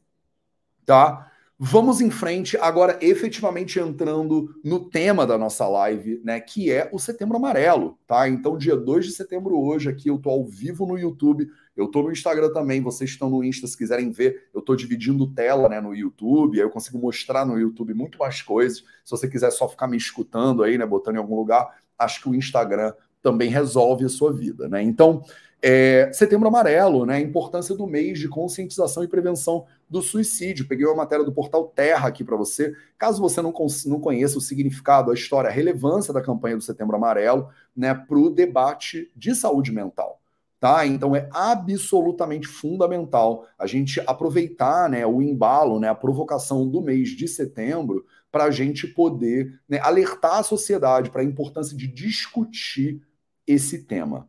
[0.85, 1.31] Tá?
[1.57, 6.99] Vamos em frente, agora efetivamente entrando no tema da nossa live, né, que é o
[6.99, 8.29] Setembro Amarelo, tá?
[8.29, 12.03] Então, dia 2 de setembro hoje aqui, eu tô ao vivo no YouTube, eu tô
[12.03, 15.81] no Instagram também, vocês estão no Insta se quiserem ver, eu tô dividindo tela, né,
[15.81, 18.79] no YouTube, aí eu consigo mostrar no YouTube muito mais coisas.
[19.05, 22.29] Se você quiser só ficar me escutando aí, né, botando em algum lugar, acho que
[22.29, 22.93] o Instagram
[23.25, 24.83] também resolve a sua vida, né?
[24.83, 25.25] Então,
[25.63, 27.15] é, Setembro Amarelo, né?
[27.15, 30.69] A importância do mês de conscientização e prevenção do suicídio.
[30.69, 32.75] Peguei uma matéria do portal Terra aqui para você.
[32.99, 33.53] Caso você não,
[33.87, 38.19] não conheça o significado, a história, a relevância da campanha do Setembro Amarelo, né, para
[38.19, 40.21] o debate de saúde mental.
[40.61, 40.87] Tá?
[40.87, 47.11] Então é absolutamente fundamental a gente aproveitar né, o embalo, né, a provocação do mês
[47.11, 53.01] de setembro para a gente poder né, alertar a sociedade para a importância de discutir
[53.47, 54.29] esse tema.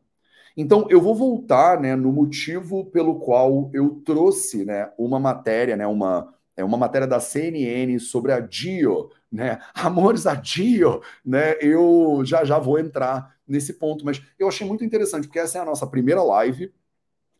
[0.58, 5.86] Então, eu vou voltar né, no motivo pelo qual eu trouxe né, uma matéria, né,
[5.86, 9.60] uma, é uma matéria da CNN sobre a Dio, né?
[9.74, 11.56] Amores a Dio, né?
[11.60, 15.62] Eu já já vou entrar nesse ponto, mas eu achei muito interessante, porque essa é
[15.62, 16.74] a nossa primeira live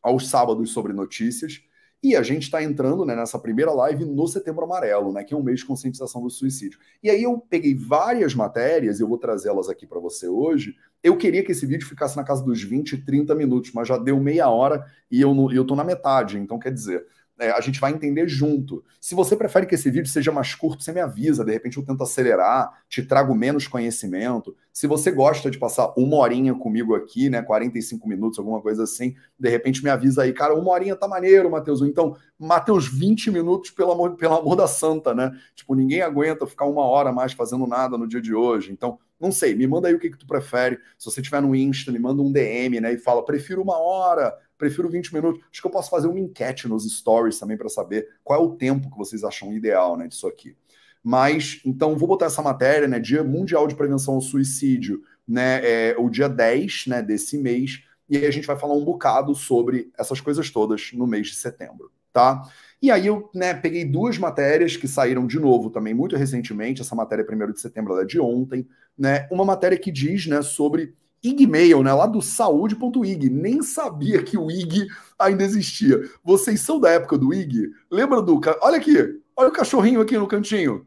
[0.04, 1.62] aos sábados sobre notícias.
[2.06, 5.38] E a gente está entrando né, nessa primeira live no Setembro Amarelo, né, que é
[5.38, 6.78] um mês de conscientização do suicídio.
[7.02, 10.76] E aí eu peguei várias matérias, e eu vou trazê-las aqui para você hoje.
[11.02, 14.20] Eu queria que esse vídeo ficasse na casa dos 20, 30 minutos, mas já deu
[14.20, 16.38] meia hora e eu, tô na metade.
[16.38, 17.04] Então, quer dizer,
[17.38, 18.84] é, a gente vai entender junto.
[19.00, 21.86] Se você prefere que esse vídeo seja mais curto, você me avisa, de repente eu
[21.86, 24.56] tento acelerar, te trago menos conhecimento.
[24.72, 29.16] Se você gosta de passar uma horinha comigo aqui, né, 45 minutos, alguma coisa assim,
[29.38, 31.82] de repente me avisa aí, cara, uma horinha tá maneiro, Matheus.
[31.82, 35.32] Então, Matheus, 20 minutos, pelo amor, pelo amor da santa, né?
[35.56, 38.72] Tipo, ninguém aguenta ficar uma hora mais fazendo nada no dia de hoje.
[38.72, 40.78] Então, não sei, me manda aí o que, que tu prefere.
[40.98, 44.38] Se você tiver no Insta, me manda um DM, né, e fala, prefiro uma hora,
[44.58, 45.42] prefiro 20 minutos.
[45.52, 48.56] Acho que eu posso fazer uma enquete nos stories também para saber qual é o
[48.56, 50.56] tempo que vocês acham ideal, né, disso aqui.
[51.04, 55.96] Mas, então, vou botar essa matéria, né, Dia Mundial de Prevenção ao Suicídio, né, é
[55.98, 59.92] o dia 10, né, desse mês, e aí a gente vai falar um bocado sobre
[59.98, 62.44] essas coisas todas no mês de setembro, tá?
[62.82, 66.96] E aí eu, né, peguei duas matérias que saíram de novo também muito recentemente, essa
[66.96, 70.94] matéria 1 de setembro, ela é de ontem, né, uma matéria que diz, né, sobre
[71.30, 73.30] Igmail, né, lá do saúde.ig.
[73.30, 76.00] Nem sabia que o IG ainda existia.
[76.24, 77.70] Vocês são da época do IG?
[77.90, 78.40] Lembra do.
[78.62, 80.86] Olha aqui, olha o cachorrinho aqui no cantinho.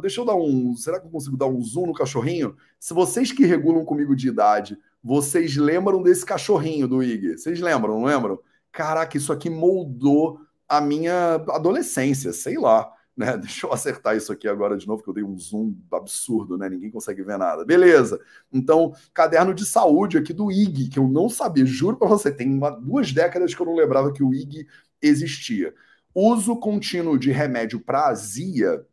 [0.00, 0.76] Deixa eu dar um.
[0.76, 2.54] Será que eu consigo dar um zoom no cachorrinho?
[2.78, 7.38] Se vocês que regulam comigo de idade, vocês lembram desse cachorrinho do IG?
[7.38, 8.38] Vocês lembram, não lembram?
[8.70, 12.90] Caraca, isso aqui moldou a minha adolescência, sei lá.
[13.16, 13.36] Né?
[13.38, 16.68] Deixa eu acertar isso aqui agora de novo, que eu dei um zoom absurdo, né?
[16.68, 17.64] Ninguém consegue ver nada.
[17.64, 18.20] Beleza.
[18.52, 22.52] Então, caderno de saúde aqui do IG, que eu não sabia, juro para você, tem
[22.52, 24.66] uma, duas décadas que eu não lembrava que o IG
[25.02, 25.74] existia.
[26.14, 28.84] Uso contínuo de remédio para azia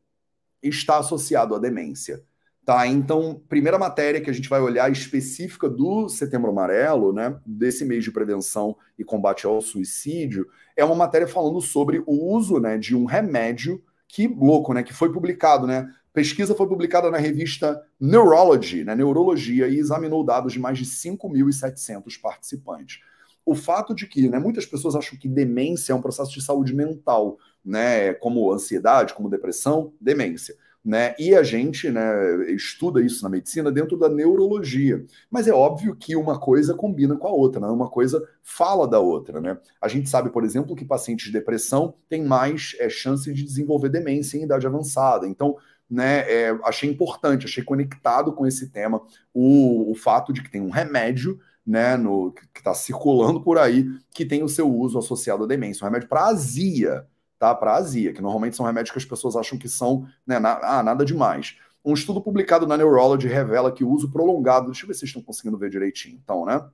[0.62, 2.24] está associado à demência.
[2.68, 7.86] Tá, então, primeira matéria que a gente vai olhar específica do Setembro Amarelo, né, desse
[7.86, 12.78] mês de prevenção e combate ao suicídio, é uma matéria falando sobre o uso, né,
[12.78, 14.84] de um remédio que louco, né?
[14.84, 15.92] Que foi publicado, né?
[16.18, 22.20] Pesquisa foi publicada na revista Neurology, né, Neurologia, e examinou dados de mais de 5.700
[22.20, 23.02] participantes.
[23.46, 26.74] O fato de que né, muitas pessoas acham que demência é um processo de saúde
[26.74, 30.56] mental, né, como ansiedade, como depressão, demência.
[30.88, 31.14] Né?
[31.20, 35.06] E a gente né, estuda isso na medicina dentro da neurologia.
[35.30, 37.68] Mas é óbvio que uma coisa combina com a outra, né?
[37.68, 39.42] uma coisa fala da outra.
[39.42, 39.58] Né?
[39.82, 43.90] A gente sabe, por exemplo, que pacientes de depressão têm mais é, chance de desenvolver
[43.90, 45.28] demência em idade avançada.
[45.28, 45.58] Então,
[45.90, 49.02] né, é, achei importante, achei conectado com esse tema
[49.34, 53.86] o, o fato de que tem um remédio né, no, que está circulando por aí
[54.14, 57.06] que tem o seu uso associado à demência, um remédio para azia
[57.40, 57.54] tá?
[57.54, 60.84] Para azia, que normalmente são remédios que as pessoas acham que são, né, na, ah,
[60.84, 61.58] nada demais.
[61.84, 65.10] Um estudo publicado na Neurology revela que o uso prolongado, deixa eu ver se vocês
[65.10, 66.68] estão conseguindo ver direitinho, então, né?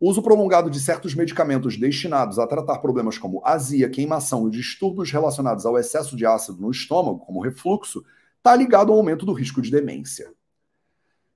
[0.00, 5.10] O uso prolongado de certos medicamentos destinados a tratar problemas como azia, queimação e distúrbios
[5.10, 8.04] relacionados ao excesso de ácido no estômago, como refluxo,
[8.36, 10.32] está ligado ao aumento do risco de demência.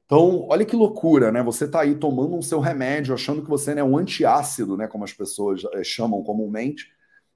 [0.07, 1.42] Então, olha que loucura, né?
[1.42, 4.87] Você está aí tomando um seu remédio, achando que você é né, um antiácido, né,
[4.87, 6.92] como as pessoas é, chamam comumente,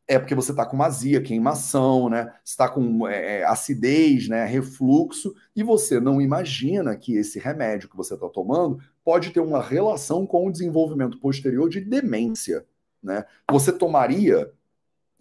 [0.09, 2.33] é porque você está com azia, queimação, né?
[2.45, 4.45] está com é, é, acidez, né?
[4.45, 9.63] refluxo, e você não imagina que esse remédio que você está tomando pode ter uma
[9.63, 12.65] relação com o desenvolvimento posterior de demência.
[13.03, 13.25] Né?
[13.51, 14.53] Você tomaria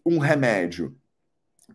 [0.05, 0.95] um remédio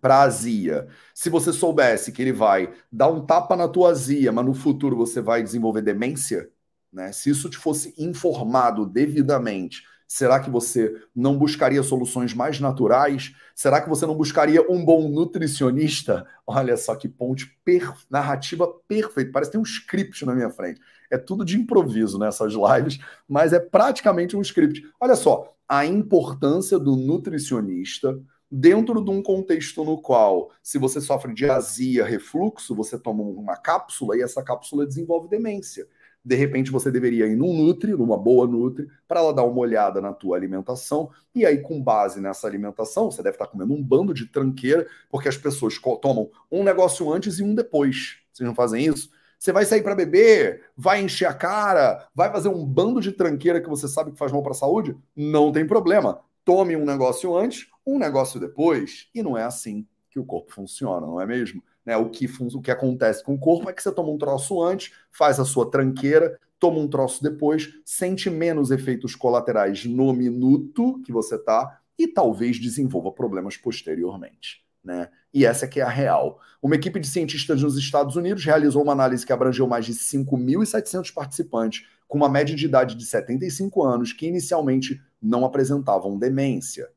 [0.00, 4.46] para azia, se você soubesse que ele vai dar um tapa na tua azia, mas
[4.46, 6.48] no futuro você vai desenvolver demência,
[6.92, 7.12] né?
[7.12, 13.32] Se isso te fosse informado devidamente Será que você não buscaria soluções mais naturais?
[13.54, 16.26] Será que você não buscaria um bom nutricionista?
[16.44, 17.94] Olha só que ponte per...
[18.10, 19.30] narrativa perfeita.
[19.30, 20.80] Parece que tem um script na minha frente.
[21.08, 24.82] É tudo de improviso nessas lives, mas é praticamente um script.
[24.98, 28.20] Olha só, a importância do nutricionista
[28.50, 33.56] dentro de um contexto no qual, se você sofre de azia, refluxo, você toma uma
[33.56, 35.86] cápsula e essa cápsula desenvolve demência
[36.24, 40.00] de repente você deveria ir num Nutri, numa boa Nutri, para ela dar uma olhada
[40.00, 44.12] na tua alimentação, e aí com base nessa alimentação, você deve estar comendo um bando
[44.12, 48.18] de tranqueira, porque as pessoas tomam um negócio antes e um depois.
[48.32, 49.10] Vocês não fazem isso?
[49.38, 53.60] Você vai sair para beber, vai encher a cara, vai fazer um bando de tranqueira
[53.60, 54.94] que você sabe que faz mal para a saúde?
[55.16, 56.20] Não tem problema.
[56.44, 61.06] Tome um negócio antes, um negócio depois, e não é assim que o corpo funciona,
[61.06, 61.62] não é mesmo?
[61.90, 61.96] Né?
[61.96, 64.92] O, que, o que acontece com o corpo é que você toma um troço antes,
[65.10, 71.10] faz a sua tranqueira, toma um troço depois, sente menos efeitos colaterais no minuto que
[71.10, 74.64] você está e talvez desenvolva problemas posteriormente.
[74.84, 75.08] Né?
[75.34, 76.38] E essa que é a real.
[76.62, 81.12] Uma equipe de cientistas nos Estados Unidos realizou uma análise que abrangeu mais de 5.700
[81.12, 86.88] participantes com uma média de idade de 75 anos que inicialmente não apresentavam demência.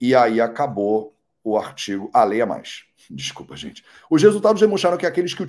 [0.00, 2.10] E aí acabou o artigo.
[2.12, 2.84] Ah, leia mais.
[3.10, 3.84] Desculpa, gente.
[4.10, 5.42] Os resultados demonstraram que aqueles que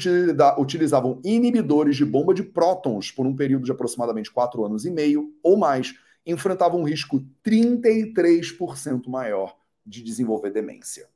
[0.57, 5.33] utilizavam inibidores de bomba de prótons por um período de aproximadamente 4 anos e meio
[5.43, 5.93] ou mais
[6.25, 11.07] enfrentavam um risco 33% maior de desenvolver demência.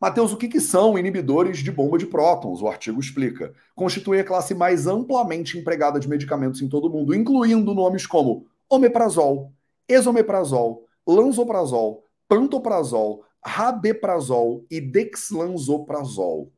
[0.00, 2.60] Mateus, o que, que, são inibidores de bomba de prótons?
[2.60, 3.54] O artigo explica.
[3.74, 8.46] Constituem a classe mais amplamente empregada de medicamentos em todo o mundo, incluindo nomes como
[8.68, 9.52] omeprazol,
[9.88, 16.52] esomeprazol, lanzoprazol, pantoprazol, rabeprazol e dexlanzoprazol.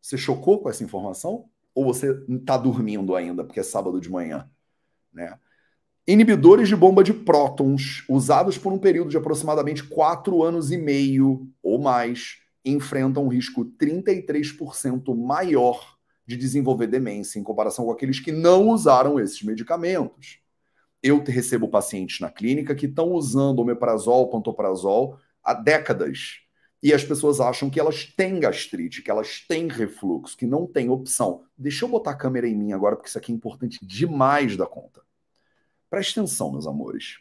[0.00, 1.46] Você chocou com essa informação?
[1.74, 4.48] Ou você está dormindo ainda, porque é sábado de manhã?
[5.12, 5.38] Né?
[6.06, 11.48] Inibidores de bomba de prótons, usados por um período de aproximadamente 4 anos e meio
[11.62, 18.32] ou mais, enfrentam um risco 33% maior de desenvolver demência em comparação com aqueles que
[18.32, 20.40] não usaram esses medicamentos.
[21.02, 26.40] Eu recebo pacientes na clínica que estão usando omeprazol, pantoprazol há décadas.
[26.82, 30.88] E as pessoas acham que elas têm gastrite, que elas têm refluxo, que não tem
[30.88, 31.44] opção.
[31.56, 34.66] Deixa eu botar a câmera em mim agora, porque isso aqui é importante demais da
[34.66, 35.02] conta.
[35.90, 37.18] Preste atenção, meus amores.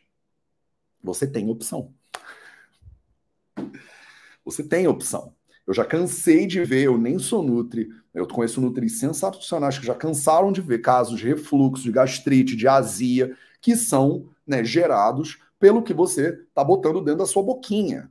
[1.03, 1.93] Você tem opção.
[4.45, 5.36] Você tem opção.
[5.67, 9.93] Eu já cansei de ver, eu nem sou nutri, eu conheço nutri sensacionais que já
[9.93, 15.84] cansaram de ver casos de refluxo, de gastrite, de azia, que são né, gerados pelo
[15.84, 18.10] que você está botando dentro da sua boquinha.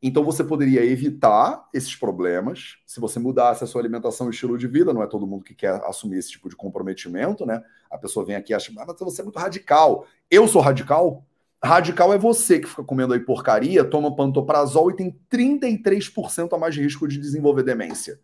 [0.00, 4.66] Então você poderia evitar esses problemas se você mudasse a sua alimentação e estilo de
[4.66, 4.92] vida.
[4.92, 7.62] Não é todo mundo que quer assumir esse tipo de comprometimento, né?
[7.88, 10.06] A pessoa vem aqui e acha, ah, mas você é muito radical.
[10.28, 11.24] Eu sou radical?
[11.64, 16.74] Radical é você que fica comendo aí porcaria, toma pantoprazol e tem 33% a mais
[16.74, 18.18] de risco de desenvolver demência.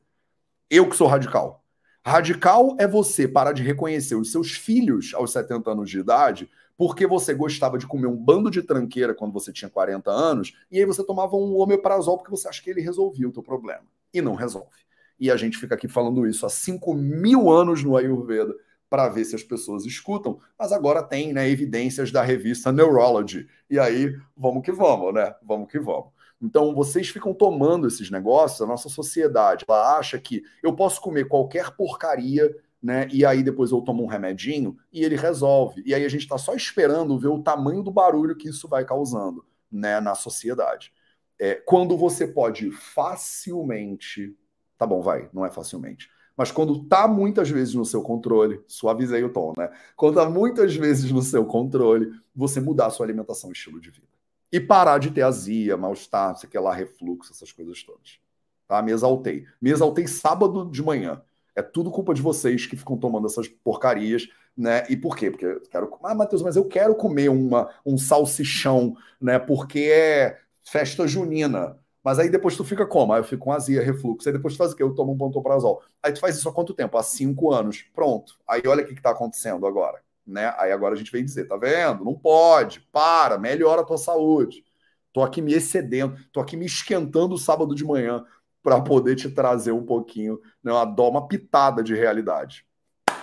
[0.68, 1.64] Eu que sou radical.
[2.04, 7.08] Radical é você parar de reconhecer os seus filhos aos 70 anos de idade porque
[7.08, 10.86] você gostava de comer um bando de tranqueira quando você tinha 40 anos, e aí
[10.86, 13.82] você tomava um omeprazol porque você acha que ele resolvia o teu problema.
[14.14, 14.78] E não resolve.
[15.18, 18.54] E a gente fica aqui falando isso há 5 mil anos no Ayurveda
[18.88, 23.48] para ver se as pessoas escutam, mas agora tem né, evidências da revista Neurology.
[23.68, 25.34] E aí, vamos que vamos, né?
[25.42, 26.10] Vamos que vamos.
[26.40, 31.26] Então, vocês ficam tomando esses negócios, a nossa sociedade, ela acha que eu posso comer
[31.26, 33.08] qualquer porcaria né?
[33.12, 35.82] E aí depois eu tomo um remedinho e ele resolve.
[35.84, 38.84] E aí a gente está só esperando ver o tamanho do barulho que isso vai
[38.84, 40.92] causando, né, na sociedade.
[41.38, 44.36] É, quando você pode facilmente,
[44.76, 49.24] tá bom, vai, não é facilmente, mas quando tá muitas vezes no seu controle, suavizei
[49.24, 49.72] o tom, né?
[49.96, 53.90] Quando tá muitas vezes no seu controle, você mudar a sua alimentação e estilo de
[53.90, 54.06] vida.
[54.52, 58.20] E parar de ter azia, mal-estar, sei lá, refluxo, essas coisas todas.
[58.68, 58.80] Tá?
[58.80, 59.46] Me exaltei.
[59.60, 61.20] Me exaltei sábado de manhã.
[61.58, 64.86] É tudo culpa de vocês que ficam tomando essas porcarias, né?
[64.88, 65.28] E por quê?
[65.28, 65.98] Porque eu quero.
[66.04, 69.40] Ah, Matheus, mas eu quero comer uma, um salsichão, né?
[69.40, 71.76] Porque é festa junina.
[72.04, 73.12] Mas aí depois tu fica como?
[73.12, 74.28] Aí eu fico com azia, refluxo.
[74.28, 74.84] Aí depois tu faz o quê?
[74.84, 75.82] Eu tomo um pantoprazol.
[76.00, 76.96] Aí tu faz isso há quanto tempo?
[76.96, 77.84] Há cinco anos.
[77.92, 78.38] Pronto.
[78.46, 80.00] Aí olha o que, está acontecendo agora.
[80.24, 80.54] Né?
[80.58, 82.04] Aí agora a gente vem dizer, tá vendo?
[82.04, 84.64] Não pode, para, melhora a tua saúde.
[85.12, 88.24] Tô aqui me excedendo, tô aqui me esquentando sábado de manhã
[88.62, 92.66] para poder te trazer um pouquinho, né, uma, uma pitada de realidade.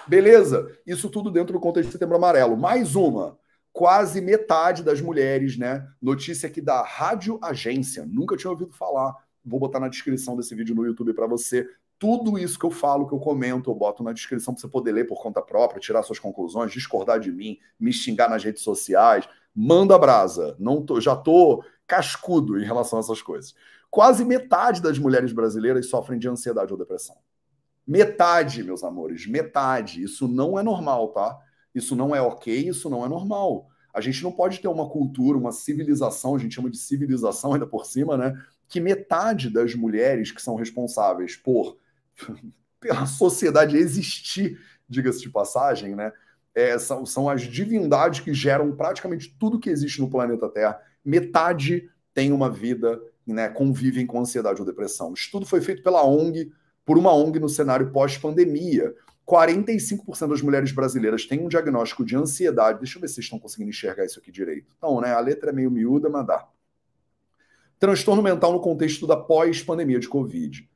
[0.08, 0.72] Beleza?
[0.86, 2.56] Isso tudo dentro do contexto de Setembro Amarelo.
[2.56, 3.38] Mais uma.
[3.74, 5.86] Quase metade das mulheres, né?
[6.02, 8.06] Notícia aqui da Rádio Agência.
[8.06, 9.14] Nunca tinha ouvido falar.
[9.44, 11.68] Vou botar na descrição desse vídeo no YouTube para você.
[11.98, 14.92] Tudo isso que eu falo, que eu comento, eu boto na descrição para você poder
[14.92, 19.28] ler por conta própria, tirar suas conclusões, discordar de mim, me xingar nas redes sociais.
[19.54, 20.56] Manda brasa.
[20.60, 23.56] Não tô, já tô cascudo em relação a essas coisas.
[23.90, 27.16] Quase metade das mulheres brasileiras sofrem de ansiedade ou depressão.
[27.88, 30.02] Metade, meus amores, metade.
[30.04, 31.40] Isso não é normal, tá?
[31.74, 33.70] Isso não é ok, isso não é normal.
[33.94, 37.68] A gente não pode ter uma cultura, uma civilização, a gente chama de civilização ainda
[37.68, 38.34] por cima, né?
[38.68, 41.78] Que metade das mulheres que são responsáveis por
[42.80, 46.12] pela sociedade existir, diga-se de passagem, né?
[46.54, 50.80] É, são, são as divindades que geram praticamente tudo que existe no planeta Terra.
[51.06, 55.12] Metade tem uma vida né, convivem com ansiedade ou depressão.
[55.12, 56.52] O estudo foi feito pela ONG,
[56.86, 58.94] por uma ONG no cenário pós-pandemia.
[59.28, 62.80] 45% das mulheres brasileiras têm um diagnóstico de ansiedade.
[62.80, 64.68] Deixa eu ver se estão conseguindo enxergar isso aqui direito.
[64.78, 66.48] Então, né, a letra é meio miúda, mas dá.
[67.80, 70.70] Transtorno mental no contexto da pós-pandemia de Covid.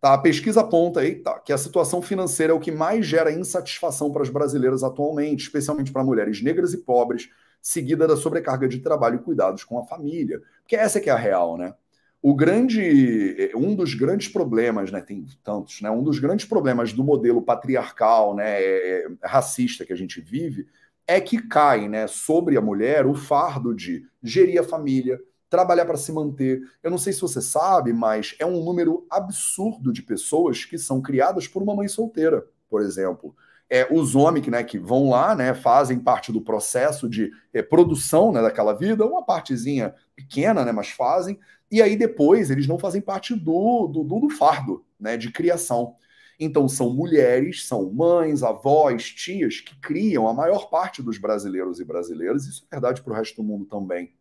[0.00, 4.12] Tá, a pesquisa aponta eita, que a situação financeira é o que mais gera insatisfação
[4.12, 7.30] para as brasileiras atualmente, especialmente para mulheres negras e pobres,
[7.60, 10.40] seguida da sobrecarga de trabalho e cuidados com a família.
[10.62, 11.74] Porque essa que é a real, né?
[12.22, 17.04] O grande, um dos grandes problemas, né, tem tantos, né, um dos grandes problemas do
[17.04, 20.66] modelo patriarcal, né, é, é, racista que a gente vive,
[21.06, 25.96] é que cai, né, sobre a mulher o fardo de gerir a família, trabalhar para
[25.96, 26.62] se manter.
[26.82, 31.00] Eu não sei se você sabe, mas é um número absurdo de pessoas que são
[31.00, 33.36] criadas por uma mãe solteira, por exemplo.
[33.68, 38.30] É, os homens né, que vão lá, né, fazem parte do processo de é, produção
[38.30, 41.38] né, daquela vida, uma partezinha pequena, né, mas fazem,
[41.70, 45.96] e aí depois eles não fazem parte do, do, do fardo né, de criação.
[46.38, 51.84] Então são mulheres, são mães, avós, tias que criam a maior parte dos brasileiros e
[51.84, 54.14] brasileiras, isso é verdade para o resto do mundo também.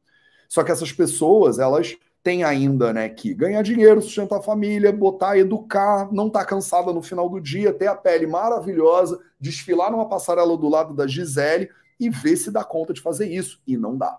[0.48, 5.38] Só que essas pessoas, elas têm ainda né, que ganhar dinheiro, sustentar a família, botar,
[5.38, 10.10] educar, não estar tá cansada no final do dia, ter a pele maravilhosa, desfilar numa
[10.10, 11.70] passarela do lado da Gisele
[12.00, 13.62] e ver se dá conta de fazer isso.
[13.68, 14.18] E não dá.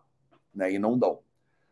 [0.54, 0.74] Né?
[0.74, 1.18] E não dão.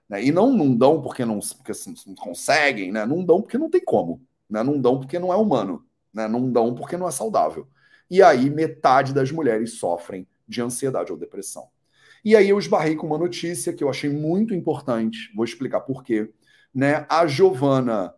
[0.08, 0.24] Né?
[0.24, 3.06] E não, não dão porque não, porque assim, não conseguem, né?
[3.06, 4.20] não dão porque não tem como.
[4.50, 4.60] Né?
[4.64, 5.86] Não dão porque não é humano.
[6.12, 6.26] Né?
[6.26, 7.68] Não dão porque não é saudável.
[8.10, 11.68] E aí metade das mulheres sofrem de ansiedade ou depressão.
[12.24, 16.02] E aí eu esbarrei com uma notícia que eu achei muito importante, vou explicar por
[16.02, 16.30] quê.
[16.74, 17.04] Né?
[17.08, 18.14] A Giovana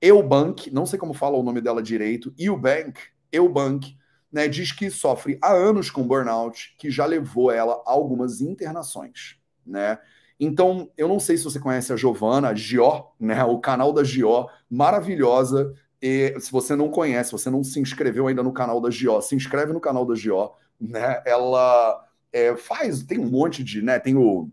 [0.00, 2.98] Eubank, não sei como fala o nome dela direito, Eubank,
[3.32, 3.96] Eubank,
[4.32, 9.36] né, diz que sofre há anos com burnout, que já levou ela a algumas internações,
[9.66, 9.98] né?
[10.38, 14.02] Então, eu não sei se você conhece a Giovana, a Gió, né, o canal da
[14.02, 15.74] Gió, maravilhosa.
[16.00, 19.34] E se você não conhece, você não se inscreveu ainda no canal da Gió, se
[19.34, 21.22] inscreve no canal da Gió, né?
[21.26, 23.98] Ela é, faz, tem um monte de, né?
[23.98, 24.48] Tem o,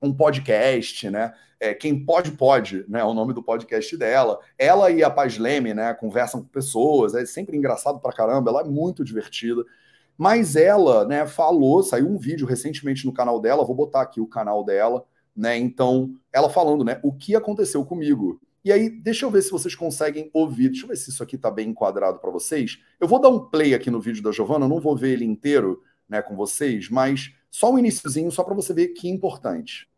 [0.00, 1.32] um podcast, né?
[1.60, 3.00] É, Quem Pode Pode, né?
[3.00, 4.38] É o nome do podcast dela.
[4.56, 5.92] Ela e a Paz Leme, né?
[5.94, 9.64] Conversam com pessoas, é sempre engraçado pra caramba, ela é muito divertida.
[10.16, 14.26] Mas ela, né, falou, saiu um vídeo recentemente no canal dela, vou botar aqui o
[14.26, 15.04] canal dela,
[15.34, 15.56] né?
[15.56, 18.40] Então, ela falando, né, o que aconteceu comigo.
[18.64, 20.70] E aí, deixa eu ver se vocês conseguem ouvir.
[20.70, 22.80] Deixa eu ver se isso aqui está bem enquadrado para vocês.
[23.00, 25.80] Eu vou dar um play aqui no vídeo da Giovana, não vou ver ele inteiro,
[26.08, 29.88] né, com vocês, mas só um iníciozinho, só para você ver que importante.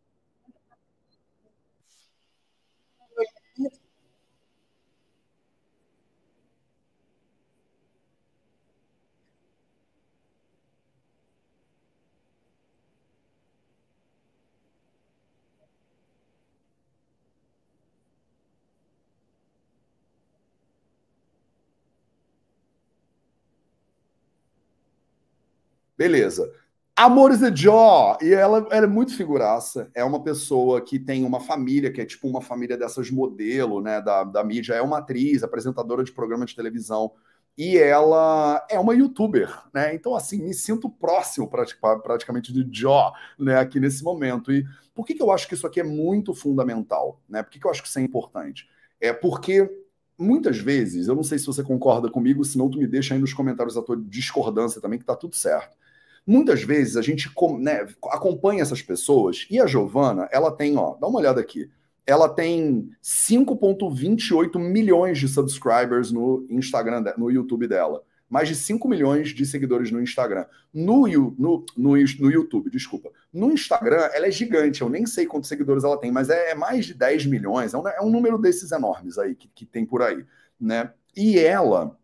[26.01, 26.51] Beleza.
[26.97, 31.41] Amores de Jó, e ela, ela, é muito figuraça, é uma pessoa que tem uma
[31.41, 35.43] família, que é tipo uma família dessas modelo, né, da, da mídia, é uma atriz,
[35.43, 37.13] apresentadora de programa de televisão,
[37.57, 43.59] e ela é uma youtuber, né, então assim, me sinto próximo praticamente de Jó, né,
[43.59, 47.21] aqui nesse momento, e por que que eu acho que isso aqui é muito fundamental,
[47.29, 48.67] né, por que que eu acho que isso é importante?
[48.99, 49.71] É porque
[50.17, 53.35] muitas vezes, eu não sei se você concorda comigo, senão tu me deixa aí nos
[53.35, 55.79] comentários a tua discordância também, que tá tudo certo
[56.27, 61.07] Muitas vezes a gente né, acompanha essas pessoas e a Giovana, ela tem, ó, dá
[61.07, 61.71] uma olhada aqui.
[62.07, 68.03] Ela tem 5,28 milhões de subscribers no Instagram, no YouTube dela.
[68.29, 70.47] Mais de 5 milhões de seguidores no Instagram.
[70.73, 73.11] No, no, no, no YouTube, desculpa.
[73.33, 74.83] No Instagram, ela é gigante.
[74.83, 77.75] Eu nem sei quantos seguidores ela tem, mas é, é mais de 10 milhões.
[77.75, 80.25] É um, é um número desses enormes aí que, que tem por aí.
[80.61, 80.93] Né?
[81.17, 81.99] E ela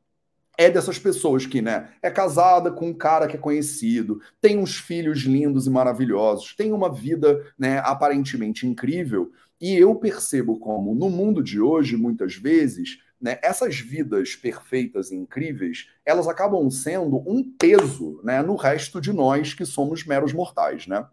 [0.58, 4.76] é dessas pessoas que, né, é casada com um cara que é conhecido, tem uns
[4.76, 9.30] filhos lindos e maravilhosos, tem uma vida, né, aparentemente incrível,
[9.60, 15.16] e eu percebo como no mundo de hoje, muitas vezes, né, essas vidas perfeitas e
[15.16, 20.86] incríveis, elas acabam sendo um peso, né, no resto de nós que somos meros mortais,
[20.86, 21.06] né?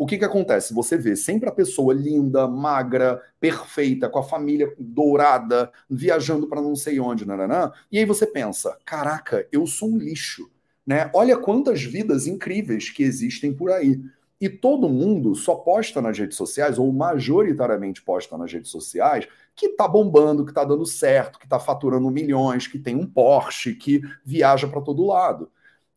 [0.00, 0.72] O que, que acontece?
[0.72, 6.74] Você vê sempre a pessoa linda, magra, perfeita, com a família dourada, viajando para não
[6.74, 10.50] sei onde, nananã, e aí você pensa: caraca, eu sou um lixo.
[10.86, 11.10] Né?
[11.12, 14.00] Olha quantas vidas incríveis que existem por aí.
[14.40, 19.68] E todo mundo só posta nas redes sociais, ou majoritariamente posta nas redes sociais, que
[19.68, 24.00] tá bombando, que tá dando certo, que tá faturando milhões, que tem um Porsche, que
[24.24, 25.52] viaja para todo lado.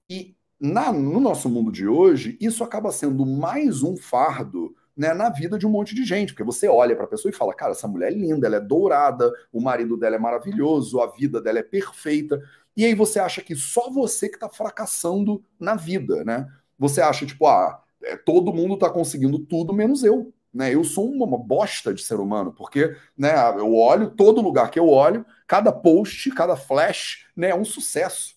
[0.10, 5.30] E na, no nosso mundo de hoje, isso acaba sendo mais um fardo né, na
[5.30, 7.74] vida de um monte de gente, porque você olha para a pessoa e fala, cara,
[7.74, 11.59] essa mulher é linda, ela é dourada, o marido dela é maravilhoso, a vida dela
[11.59, 12.41] é perfeita,
[12.78, 16.47] e aí você acha que só você que está fracassando na vida, né?
[16.80, 20.74] Você acha, tipo, ah, é, todo mundo está conseguindo tudo menos eu, né?
[20.74, 24.80] Eu sou uma, uma, bosta de ser humano, porque né, eu olho, todo lugar que
[24.80, 28.33] eu olho, cada post, cada flash, né, é um sucesso.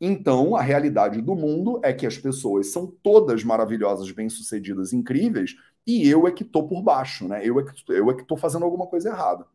[0.00, 6.06] Então, a realidade do mundo é que as pessoas são todas maravilhosas, bem-sucedidas, incríveis, e
[6.08, 7.40] eu é que tô por baixo, né?
[7.44, 9.46] Eu é que, eu é tô fazendo alguma coisa errada.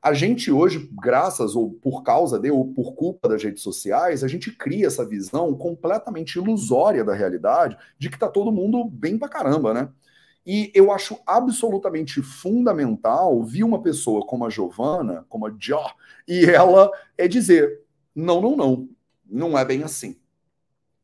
[0.00, 4.28] A gente hoje, graças ou por causa de ou por culpa das redes sociais, a
[4.28, 9.30] gente cria essa visão completamente ilusória da realidade de que tá todo mundo bem pra
[9.30, 9.88] caramba, né?
[10.46, 15.80] E eu acho absolutamente fundamental vir uma pessoa como a Giovana, como a Jo,
[16.28, 17.80] e ela é dizer:
[18.14, 18.88] não, não, não,
[19.26, 20.16] não é bem assim.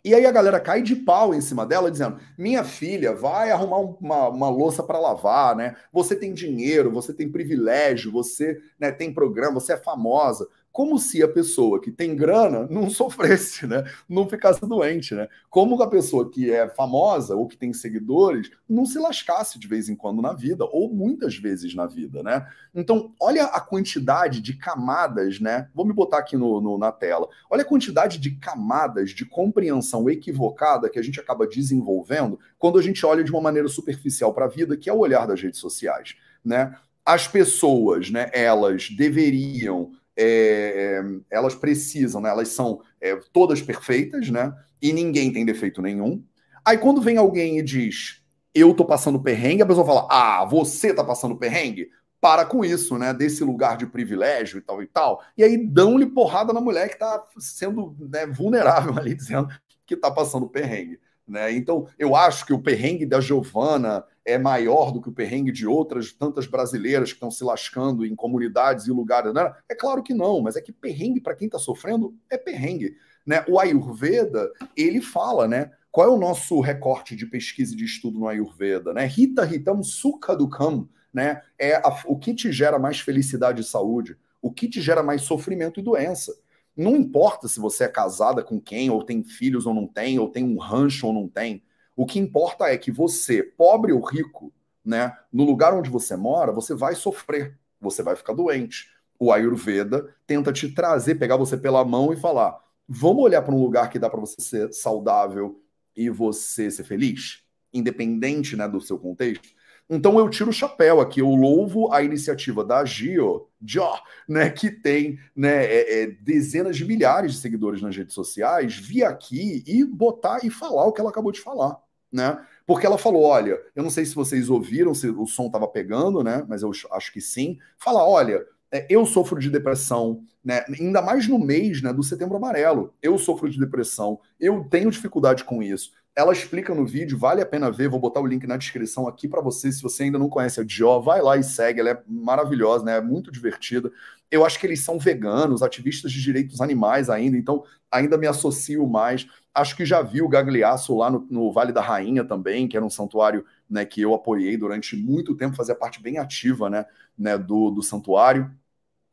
[0.02, 3.78] E aí a galera cai de pau em cima dela, dizendo: minha filha, vai arrumar
[3.78, 5.76] uma, uma louça para lavar, né?
[5.92, 11.22] Você tem dinheiro, você tem privilégio, você né, tem programa, você é famosa como se
[11.22, 13.84] a pessoa que tem grana não sofresse, né?
[14.08, 15.28] Não ficasse doente, né?
[15.48, 19.88] Como a pessoa que é famosa ou que tem seguidores não se lascasse de vez
[19.88, 22.46] em quando na vida, ou muitas vezes na vida, né?
[22.74, 25.68] Então, olha a quantidade de camadas, né?
[25.74, 27.28] Vou me botar aqui no, no na tela.
[27.50, 32.82] Olha a quantidade de camadas de compreensão equivocada que a gente acaba desenvolvendo quando a
[32.82, 35.58] gente olha de uma maneira superficial para a vida, que é o olhar das redes
[35.58, 36.14] sociais,
[36.44, 36.76] né?
[37.04, 42.30] As pessoas, né, elas deveriam é, elas precisam, né?
[42.30, 44.52] Elas são é, todas perfeitas, né?
[44.80, 46.24] E ninguém tem defeito nenhum.
[46.64, 48.22] Aí quando vem alguém e diz,
[48.54, 51.90] eu tô passando perrengue, a pessoa fala, ah, você tá passando perrengue?
[52.20, 53.14] Para com isso, né?
[53.14, 55.22] Desse lugar de privilégio e tal e tal.
[55.36, 59.48] E aí dão-lhe porrada na mulher que tá sendo né, vulnerável ali, dizendo
[59.86, 61.00] que tá passando perrengue.
[61.26, 61.52] Né?
[61.52, 65.66] Então, eu acho que o perrengue da Giovana é maior do que o perrengue de
[65.66, 69.32] outras tantas brasileiras que estão se lascando em comunidades e lugares.
[69.32, 69.52] Né?
[69.68, 72.96] É claro que não, mas é que perrengue para quem está sofrendo é perrengue.
[73.26, 73.44] Né?
[73.48, 75.70] O Ayurveda, ele fala, né?
[75.90, 78.92] Qual é o nosso recorte de pesquisa e de estudo no Ayurveda?
[78.92, 79.06] Né?
[79.06, 81.42] Rita Ritam Sukha Dukam, né?
[81.58, 85.22] É a, o que te gera mais felicidade e saúde, o que te gera mais
[85.22, 86.32] sofrimento e doença.
[86.76, 90.28] Não importa se você é casada com quem, ou tem filhos ou não tem, ou
[90.28, 91.62] tem um rancho ou não tem.
[92.00, 94.50] O que importa é que você, pobre ou rico,
[94.82, 98.88] né, no lugar onde você mora, você vai sofrer, você vai ficar doente.
[99.18, 103.62] O Ayurveda tenta te trazer, pegar você pela mão e falar: vamos olhar para um
[103.62, 105.60] lugar que dá para você ser saudável
[105.94, 109.50] e você ser feliz, independente né, do seu contexto.
[109.86, 113.84] Então eu tiro o chapéu aqui, eu louvo a iniciativa da Gio, Gio
[114.26, 119.04] né, que tem né, é, é, dezenas de milhares de seguidores nas redes sociais, vir
[119.04, 121.78] aqui e botar e falar o que ela acabou de falar.
[122.12, 122.38] Né?
[122.66, 126.22] Porque ela falou: olha, eu não sei se vocês ouviram, se o som estava pegando,
[126.22, 126.44] né?
[126.48, 127.58] Mas eu acho que sim.
[127.78, 130.64] Fala, olha, é, eu sofro de depressão, né?
[130.68, 132.94] Ainda mais no mês né, do setembro amarelo.
[133.02, 135.92] Eu sofro de depressão, eu tenho dificuldade com isso.
[136.14, 137.88] Ela explica no vídeo, vale a pena ver.
[137.88, 139.70] Vou botar o link na descrição aqui para você.
[139.72, 141.80] Se você ainda não conhece a Dio, vai lá e segue.
[141.80, 142.96] Ela é maravilhosa, né?
[142.96, 143.90] É muito divertida.
[144.30, 148.86] Eu acho que eles são veganos, ativistas de direitos animais ainda, então ainda me associo
[148.86, 149.26] mais.
[149.54, 152.86] Acho que já vi o Gagliasso lá no, no Vale da Rainha também, que era
[152.86, 156.86] um santuário né, que eu apoiei durante muito tempo, fazia parte bem ativa né,
[157.18, 158.50] né, do, do santuário.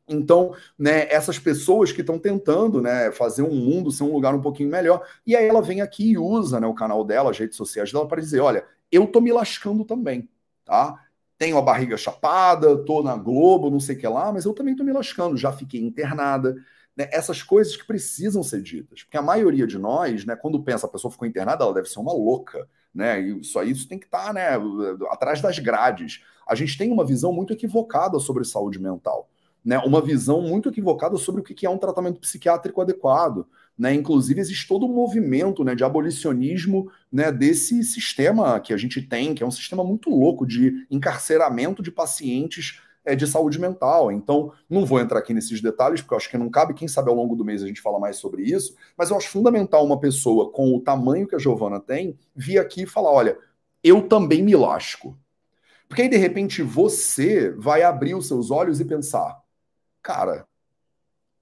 [0.07, 4.41] Então, né, essas pessoas que estão tentando né, fazer um mundo ser um lugar um
[4.41, 7.57] pouquinho melhor, e aí ela vem aqui e usa né, o canal dela, as redes
[7.57, 10.29] sociais dela, para dizer: olha, eu tô me lascando também,
[10.65, 11.03] tá?
[11.38, 14.75] Tenho a barriga chapada, tô na Globo, não sei o que lá, mas eu também
[14.75, 16.55] tô me lascando, já fiquei internada.
[16.98, 19.04] Né, essas coisas que precisam ser ditas.
[19.04, 22.00] Porque a maioria de nós, né, quando pensa a pessoa ficou internada, ela deve ser
[22.00, 22.68] uma louca.
[22.93, 23.22] Né?
[23.22, 24.48] E só isso tem que estar tá, né,
[25.12, 26.24] atrás das grades.
[26.48, 29.30] A gente tem uma visão muito equivocada sobre saúde mental
[29.68, 33.45] né, uma visão muito equivocada sobre o que é um tratamento psiquiátrico adequado.
[33.78, 33.93] Né?
[33.93, 39.36] Inclusive, existe todo um movimento né, de abolicionismo né, desse sistema que a gente tem,
[39.36, 44.12] que é um sistema muito louco de encarceramento de pacientes é, de saúde mental.
[44.12, 46.74] Então, não vou entrar aqui nesses detalhes, porque eu acho que não cabe.
[46.74, 48.76] Quem sabe ao longo do mês a gente fala mais sobre isso.
[48.97, 52.84] Mas eu acho fundamental uma pessoa com o tamanho que a Giovana tem vir aqui
[52.84, 53.38] e falar: olha,
[53.82, 55.18] eu também me lasco.
[55.88, 59.41] Porque aí, de repente, você vai abrir os seus olhos e pensar:
[60.01, 60.45] Cara,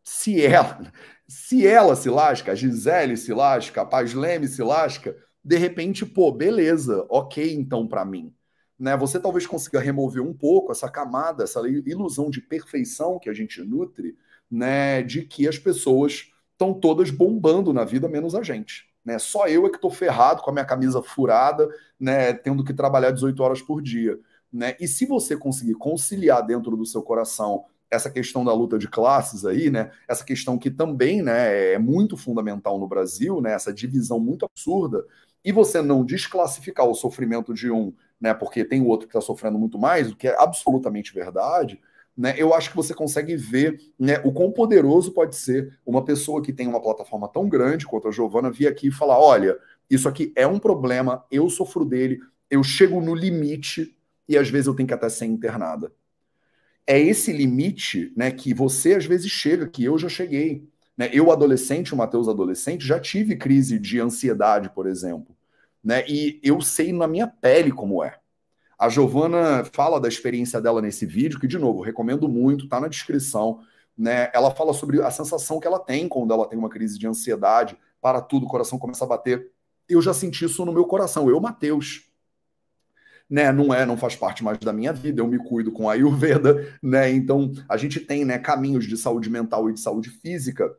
[0.03, 0.91] se ela,
[1.28, 6.05] se ela se lasca, a Gisele se lasca, a Paz Leme se lasca, de repente,
[6.05, 8.34] pô, beleza, ok então para mim.
[8.78, 13.34] Né, você talvez consiga remover um pouco essa camada, essa ilusão de perfeição que a
[13.34, 14.17] gente nutre,
[14.51, 18.89] né, de que as pessoas estão todas bombando na vida, menos a gente.
[19.03, 19.17] Né?
[19.17, 21.69] Só eu é que estou ferrado com a minha camisa furada,
[21.99, 24.19] né, tendo que trabalhar 18 horas por dia.
[24.51, 24.76] Né?
[24.80, 29.45] E se você conseguir conciliar dentro do seu coração essa questão da luta de classes
[29.45, 29.91] aí, né?
[30.07, 33.53] Essa questão que também, né, é muito fundamental no Brasil, né?
[33.53, 35.05] Essa divisão muito absurda
[35.43, 38.34] e você não desclassificar o sofrimento de um, né?
[38.34, 41.80] Porque tem o outro que está sofrendo muito mais, o que é absolutamente verdade.
[42.18, 46.41] Né, eu acho que você consegue ver né, o quão poderoso pode ser uma pessoa
[46.41, 49.57] que tem uma plataforma tão grande quanto a Giovana vir aqui e falar: olha,
[49.89, 53.97] isso aqui é um problema, eu sofro dele, eu chego no limite
[54.30, 55.91] e às vezes eu tenho que até ser internada
[56.88, 60.68] é esse limite né, que você às vezes chega, que eu já cheguei.
[60.95, 61.09] Né?
[61.11, 65.34] Eu, adolescente, o Matheus adolescente, já tive crise de ansiedade, por exemplo.
[65.86, 66.03] Né?
[66.07, 68.17] E eu sei na minha pele como é.
[68.77, 72.88] A Giovana fala da experiência dela nesse vídeo, que, de novo, recomendo muito, tá na
[72.88, 73.59] descrição.
[73.95, 74.31] Né?
[74.33, 77.77] Ela fala sobre a sensação que ela tem quando ela tem uma crise de ansiedade,
[78.01, 79.51] para tudo, o coração começa a bater.
[79.88, 82.09] Eu já senti isso no meu coração, eu, Matheus.
[83.29, 85.93] Né, não é, não faz parte mais da minha vida, eu me cuido com a
[85.93, 87.11] Ayurveda, né?
[87.11, 90.75] Então, a gente tem, né, caminhos de saúde mental e de saúde física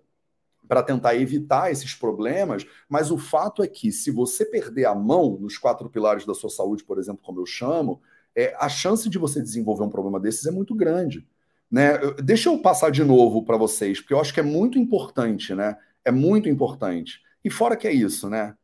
[0.68, 5.38] para tentar evitar esses problemas, mas o fato é que se você perder a mão
[5.40, 8.00] nos quatro pilares da sua saúde, por exemplo, como eu chamo,
[8.34, 11.26] é, a chance de você desenvolver um problema desses é muito grande.
[11.70, 11.98] Né?
[12.22, 15.76] Deixa eu passar de novo para vocês, porque eu acho que é muito importante, né?
[16.04, 17.20] É muito importante.
[17.44, 18.54] E fora que é isso, né?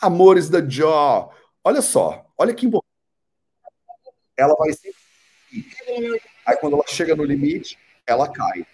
[0.00, 1.32] Amores da Jaw.
[1.62, 2.90] Olha só, olha que importante.
[4.36, 5.00] Ela vai sempre.
[6.44, 8.66] Aí quando ela chega no limite, ela cai.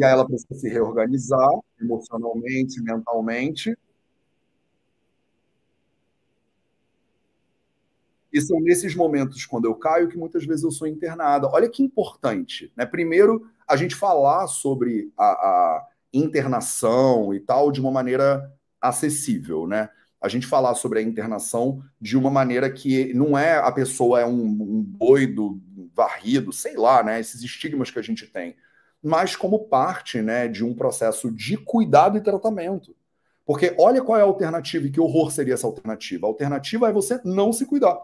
[0.00, 3.76] E aí ela precisa se reorganizar emocionalmente, mentalmente.
[8.32, 11.48] E são nesses momentos, quando eu caio, que muitas vezes eu sou internada.
[11.48, 12.72] Olha que importante.
[12.74, 12.86] Né?
[12.86, 19.90] Primeiro, a gente falar sobre a, a internação e tal de uma maneira acessível, né?
[20.18, 24.24] A gente falar sobre a internação de uma maneira que não é a pessoa é
[24.24, 25.60] um, um doido,
[25.94, 27.20] varrido, sei lá, né?
[27.20, 28.56] Esses estigmas que a gente tem
[29.02, 32.94] mas como parte né, de um processo de cuidado e tratamento.
[33.44, 36.26] Porque olha qual é a alternativa e que horror seria essa alternativa.
[36.26, 37.98] A alternativa é você não se cuidar.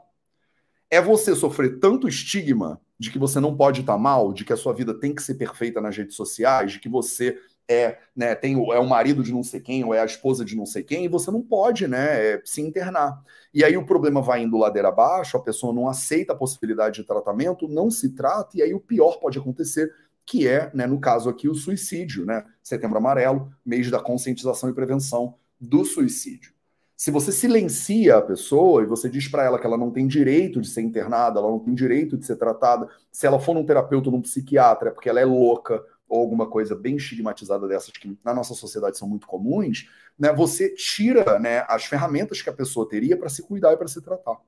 [0.91, 4.57] É você sofrer tanto estigma de que você não pode estar mal, de que a
[4.57, 7.39] sua vida tem que ser perfeita nas redes sociais, de que você
[7.69, 10.57] é, né, tem, é o marido de não sei quem, ou é a esposa de
[10.57, 13.23] não sei quem, e você não pode né, é, se internar.
[13.53, 17.07] E aí o problema vai indo ladeira abaixo, a pessoa não aceita a possibilidade de
[17.07, 19.93] tratamento, não se trata, e aí o pior pode acontecer,
[20.27, 22.45] que é, né, no caso aqui, o suicídio, né?
[22.63, 26.53] Setembro Amarelo, mês da conscientização e prevenção do suicídio.
[26.97, 30.61] Se você silencia a pessoa e você diz para ela que ela não tem direito
[30.61, 34.09] de ser internada, ela não tem direito de ser tratada, se ela for num terapeuta
[34.09, 38.19] ou num psiquiatra, é porque ela é louca ou alguma coisa bem estigmatizada dessas que
[38.25, 42.89] na nossa sociedade são muito comuns, né, você tira né, as ferramentas que a pessoa
[42.89, 44.39] teria para se cuidar e para se tratar.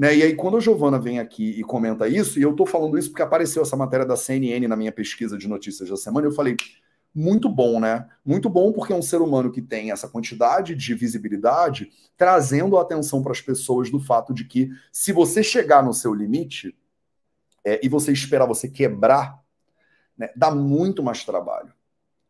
[0.00, 0.16] Né?
[0.16, 3.10] E aí, quando a Giovana vem aqui e comenta isso, e eu estou falando isso
[3.10, 6.56] porque apareceu essa matéria da CNN na minha pesquisa de notícias da semana, eu falei,
[7.14, 8.08] muito bom, né?
[8.24, 12.80] Muito bom porque é um ser humano que tem essa quantidade de visibilidade, trazendo a
[12.80, 16.74] atenção para as pessoas do fato de que se você chegar no seu limite
[17.62, 19.38] é, e você esperar você quebrar,
[20.16, 21.74] né, dá muito mais trabalho.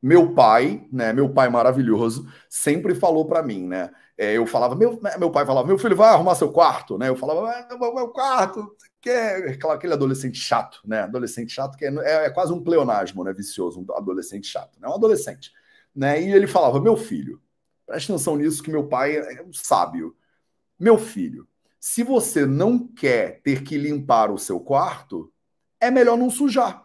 [0.03, 3.90] Meu pai, né, meu pai maravilhoso, sempre falou para mim, né?
[4.16, 7.09] É, eu falava, meu, né, meu pai falava, meu filho, vai arrumar seu quarto, né?
[7.09, 11.01] Eu falava, ah, meu, meu quarto, que é aquele adolescente chato, né?
[11.01, 13.32] Adolescente chato que é, é, é, quase um pleonasmo, né?
[13.32, 14.88] Vicioso, um adolescente chato, né?
[14.88, 15.53] Um adolescente,
[15.94, 16.20] né?
[16.22, 17.40] E ele falava, meu filho,
[17.86, 20.14] preste atenção nisso que meu pai é um sábio.
[20.78, 21.48] Meu filho,
[21.78, 25.32] se você não quer ter que limpar o seu quarto,
[25.80, 26.84] é melhor não sujar.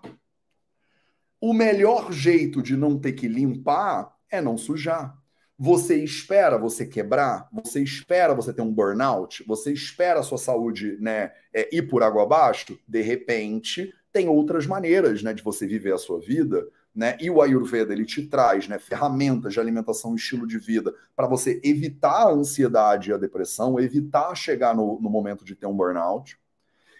[1.39, 5.15] O melhor jeito de não ter que limpar é não sujar.
[5.57, 7.47] Você espera você quebrar?
[7.51, 9.43] Você espera você ter um burnout?
[9.47, 12.77] Você espera a sua saúde né, é, ir por água abaixo?
[12.87, 16.67] De repente, tem outras maneiras né, de você viver a sua vida.
[16.93, 17.17] Né?
[17.21, 21.27] E o Ayurveda ele te traz né, ferramentas de alimentação e estilo de vida para
[21.27, 25.75] você evitar a ansiedade e a depressão, evitar chegar no, no momento de ter um
[25.75, 26.37] burnout.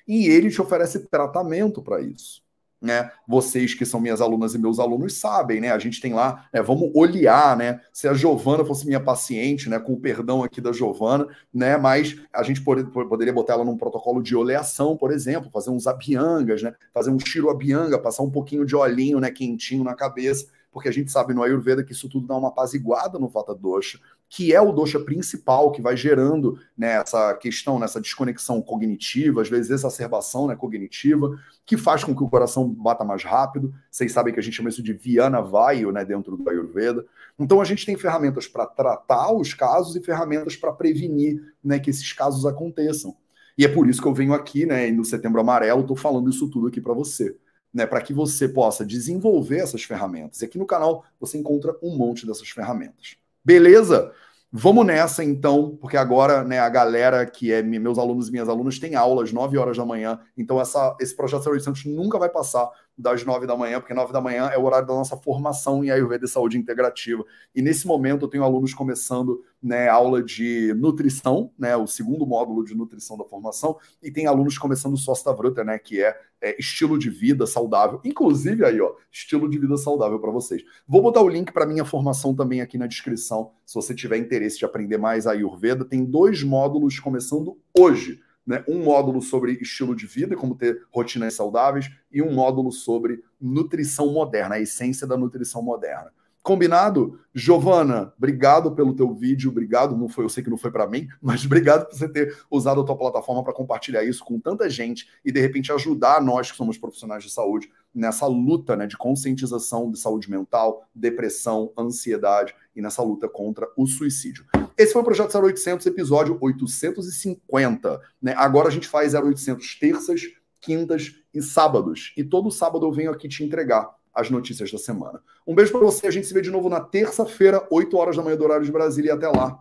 [0.08, 2.45] E ele te oferece tratamento para isso
[2.86, 3.12] né?
[3.28, 5.72] Vocês que são minhas alunas e meus alunos sabem, né?
[5.72, 6.62] A gente tem lá, né?
[6.62, 7.82] Vamos olhar, né?
[7.92, 9.80] Se a Giovana fosse minha paciente, né?
[9.80, 11.78] Com o perdão aqui da Giovana, né?
[11.78, 16.62] Mas a gente poderia botar ela num protocolo de oleação, por exemplo, fazer uns abiangas,
[16.62, 16.74] né?
[16.94, 19.32] Fazer um tiro abianga, passar um pouquinho de olhinho, né?
[19.32, 23.18] Quentinho na cabeça, porque a gente sabe no Ayurveda que isso tudo dá uma apaziguada
[23.18, 28.01] no Vata Dosha que é o dosha principal que vai gerando né, essa questão, nessa
[28.01, 33.23] desconexão cognitiva, às vezes exacerbação né, cognitiva, que faz com que o coração bata mais
[33.23, 33.73] rápido.
[33.89, 37.05] Vocês sabem que a gente chama isso de Viana Vaio né, dentro do Ayurveda.
[37.39, 41.89] Então a gente tem ferramentas para tratar os casos e ferramentas para prevenir né, que
[41.89, 43.15] esses casos aconteçam.
[43.57, 46.49] E é por isso que eu venho aqui, né, no Setembro Amarelo, estou falando isso
[46.49, 47.38] tudo aqui para você.
[47.73, 50.41] Né, para que você possa desenvolver essas ferramentas.
[50.41, 53.17] E aqui no canal você encontra um monte dessas ferramentas.
[53.46, 54.12] Beleza?
[54.52, 58.80] Vamos nessa então, porque agora né, a galera que é meus alunos e minhas alunas
[58.80, 62.70] tem aulas 9 horas da manhã, então essa, esse projeto Saúde Santos nunca vai passar
[62.98, 65.89] das 9 da manhã, porque 9 da manhã é o horário da nossa formação em
[65.89, 67.26] Ayurveda e Saúde Integrativa.
[67.54, 72.64] E nesse momento eu tenho alunos começando né, aula de nutrição, né, o segundo módulo
[72.64, 77.10] de nutrição da formação, e tem alunos começando Sostavruta, né, que é, é estilo de
[77.10, 78.00] vida saudável.
[78.06, 80.64] Inclusive aí, ó, estilo de vida saudável para vocês.
[80.88, 84.60] Vou botar o link para minha formação também aqui na descrição, se você tiver interesse
[84.60, 85.84] de aprender mais Ayurveda.
[85.84, 88.64] Tem dois módulos começando hoje né?
[88.68, 94.12] Um módulo sobre estilo de vida, como ter rotinas saudáveis, e um módulo sobre nutrição
[94.12, 96.12] moderna, a essência da nutrição moderna.
[96.46, 97.20] Combinado?
[97.34, 101.08] Giovana, obrigado pelo teu vídeo, obrigado, não foi, eu sei que não foi para mim,
[101.20, 105.10] mas obrigado por você ter usado a tua plataforma para compartilhar isso com tanta gente
[105.26, 109.89] e de repente ajudar nós que somos profissionais de saúde nessa luta, né, de conscientização
[109.89, 114.46] de saúde mental, depressão, ansiedade e nessa luta contra o suicídio.
[114.78, 118.34] Esse foi o projeto 0800, episódio 850, né?
[118.38, 120.22] Agora a gente faz 0800 terças,
[120.60, 125.22] quintas e sábados, e todo sábado eu venho aqui te entregar as notícias da semana.
[125.48, 128.24] Um beijo para você, a gente se vê de novo na terça-feira, 8 horas da
[128.24, 129.60] manhã do horário de Brasília e até lá.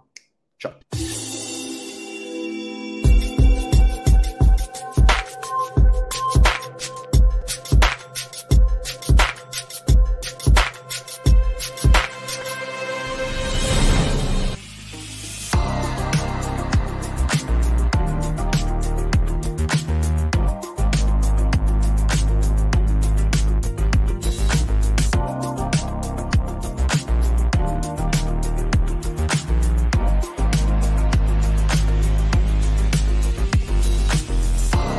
[0.58, 1.03] Tchau.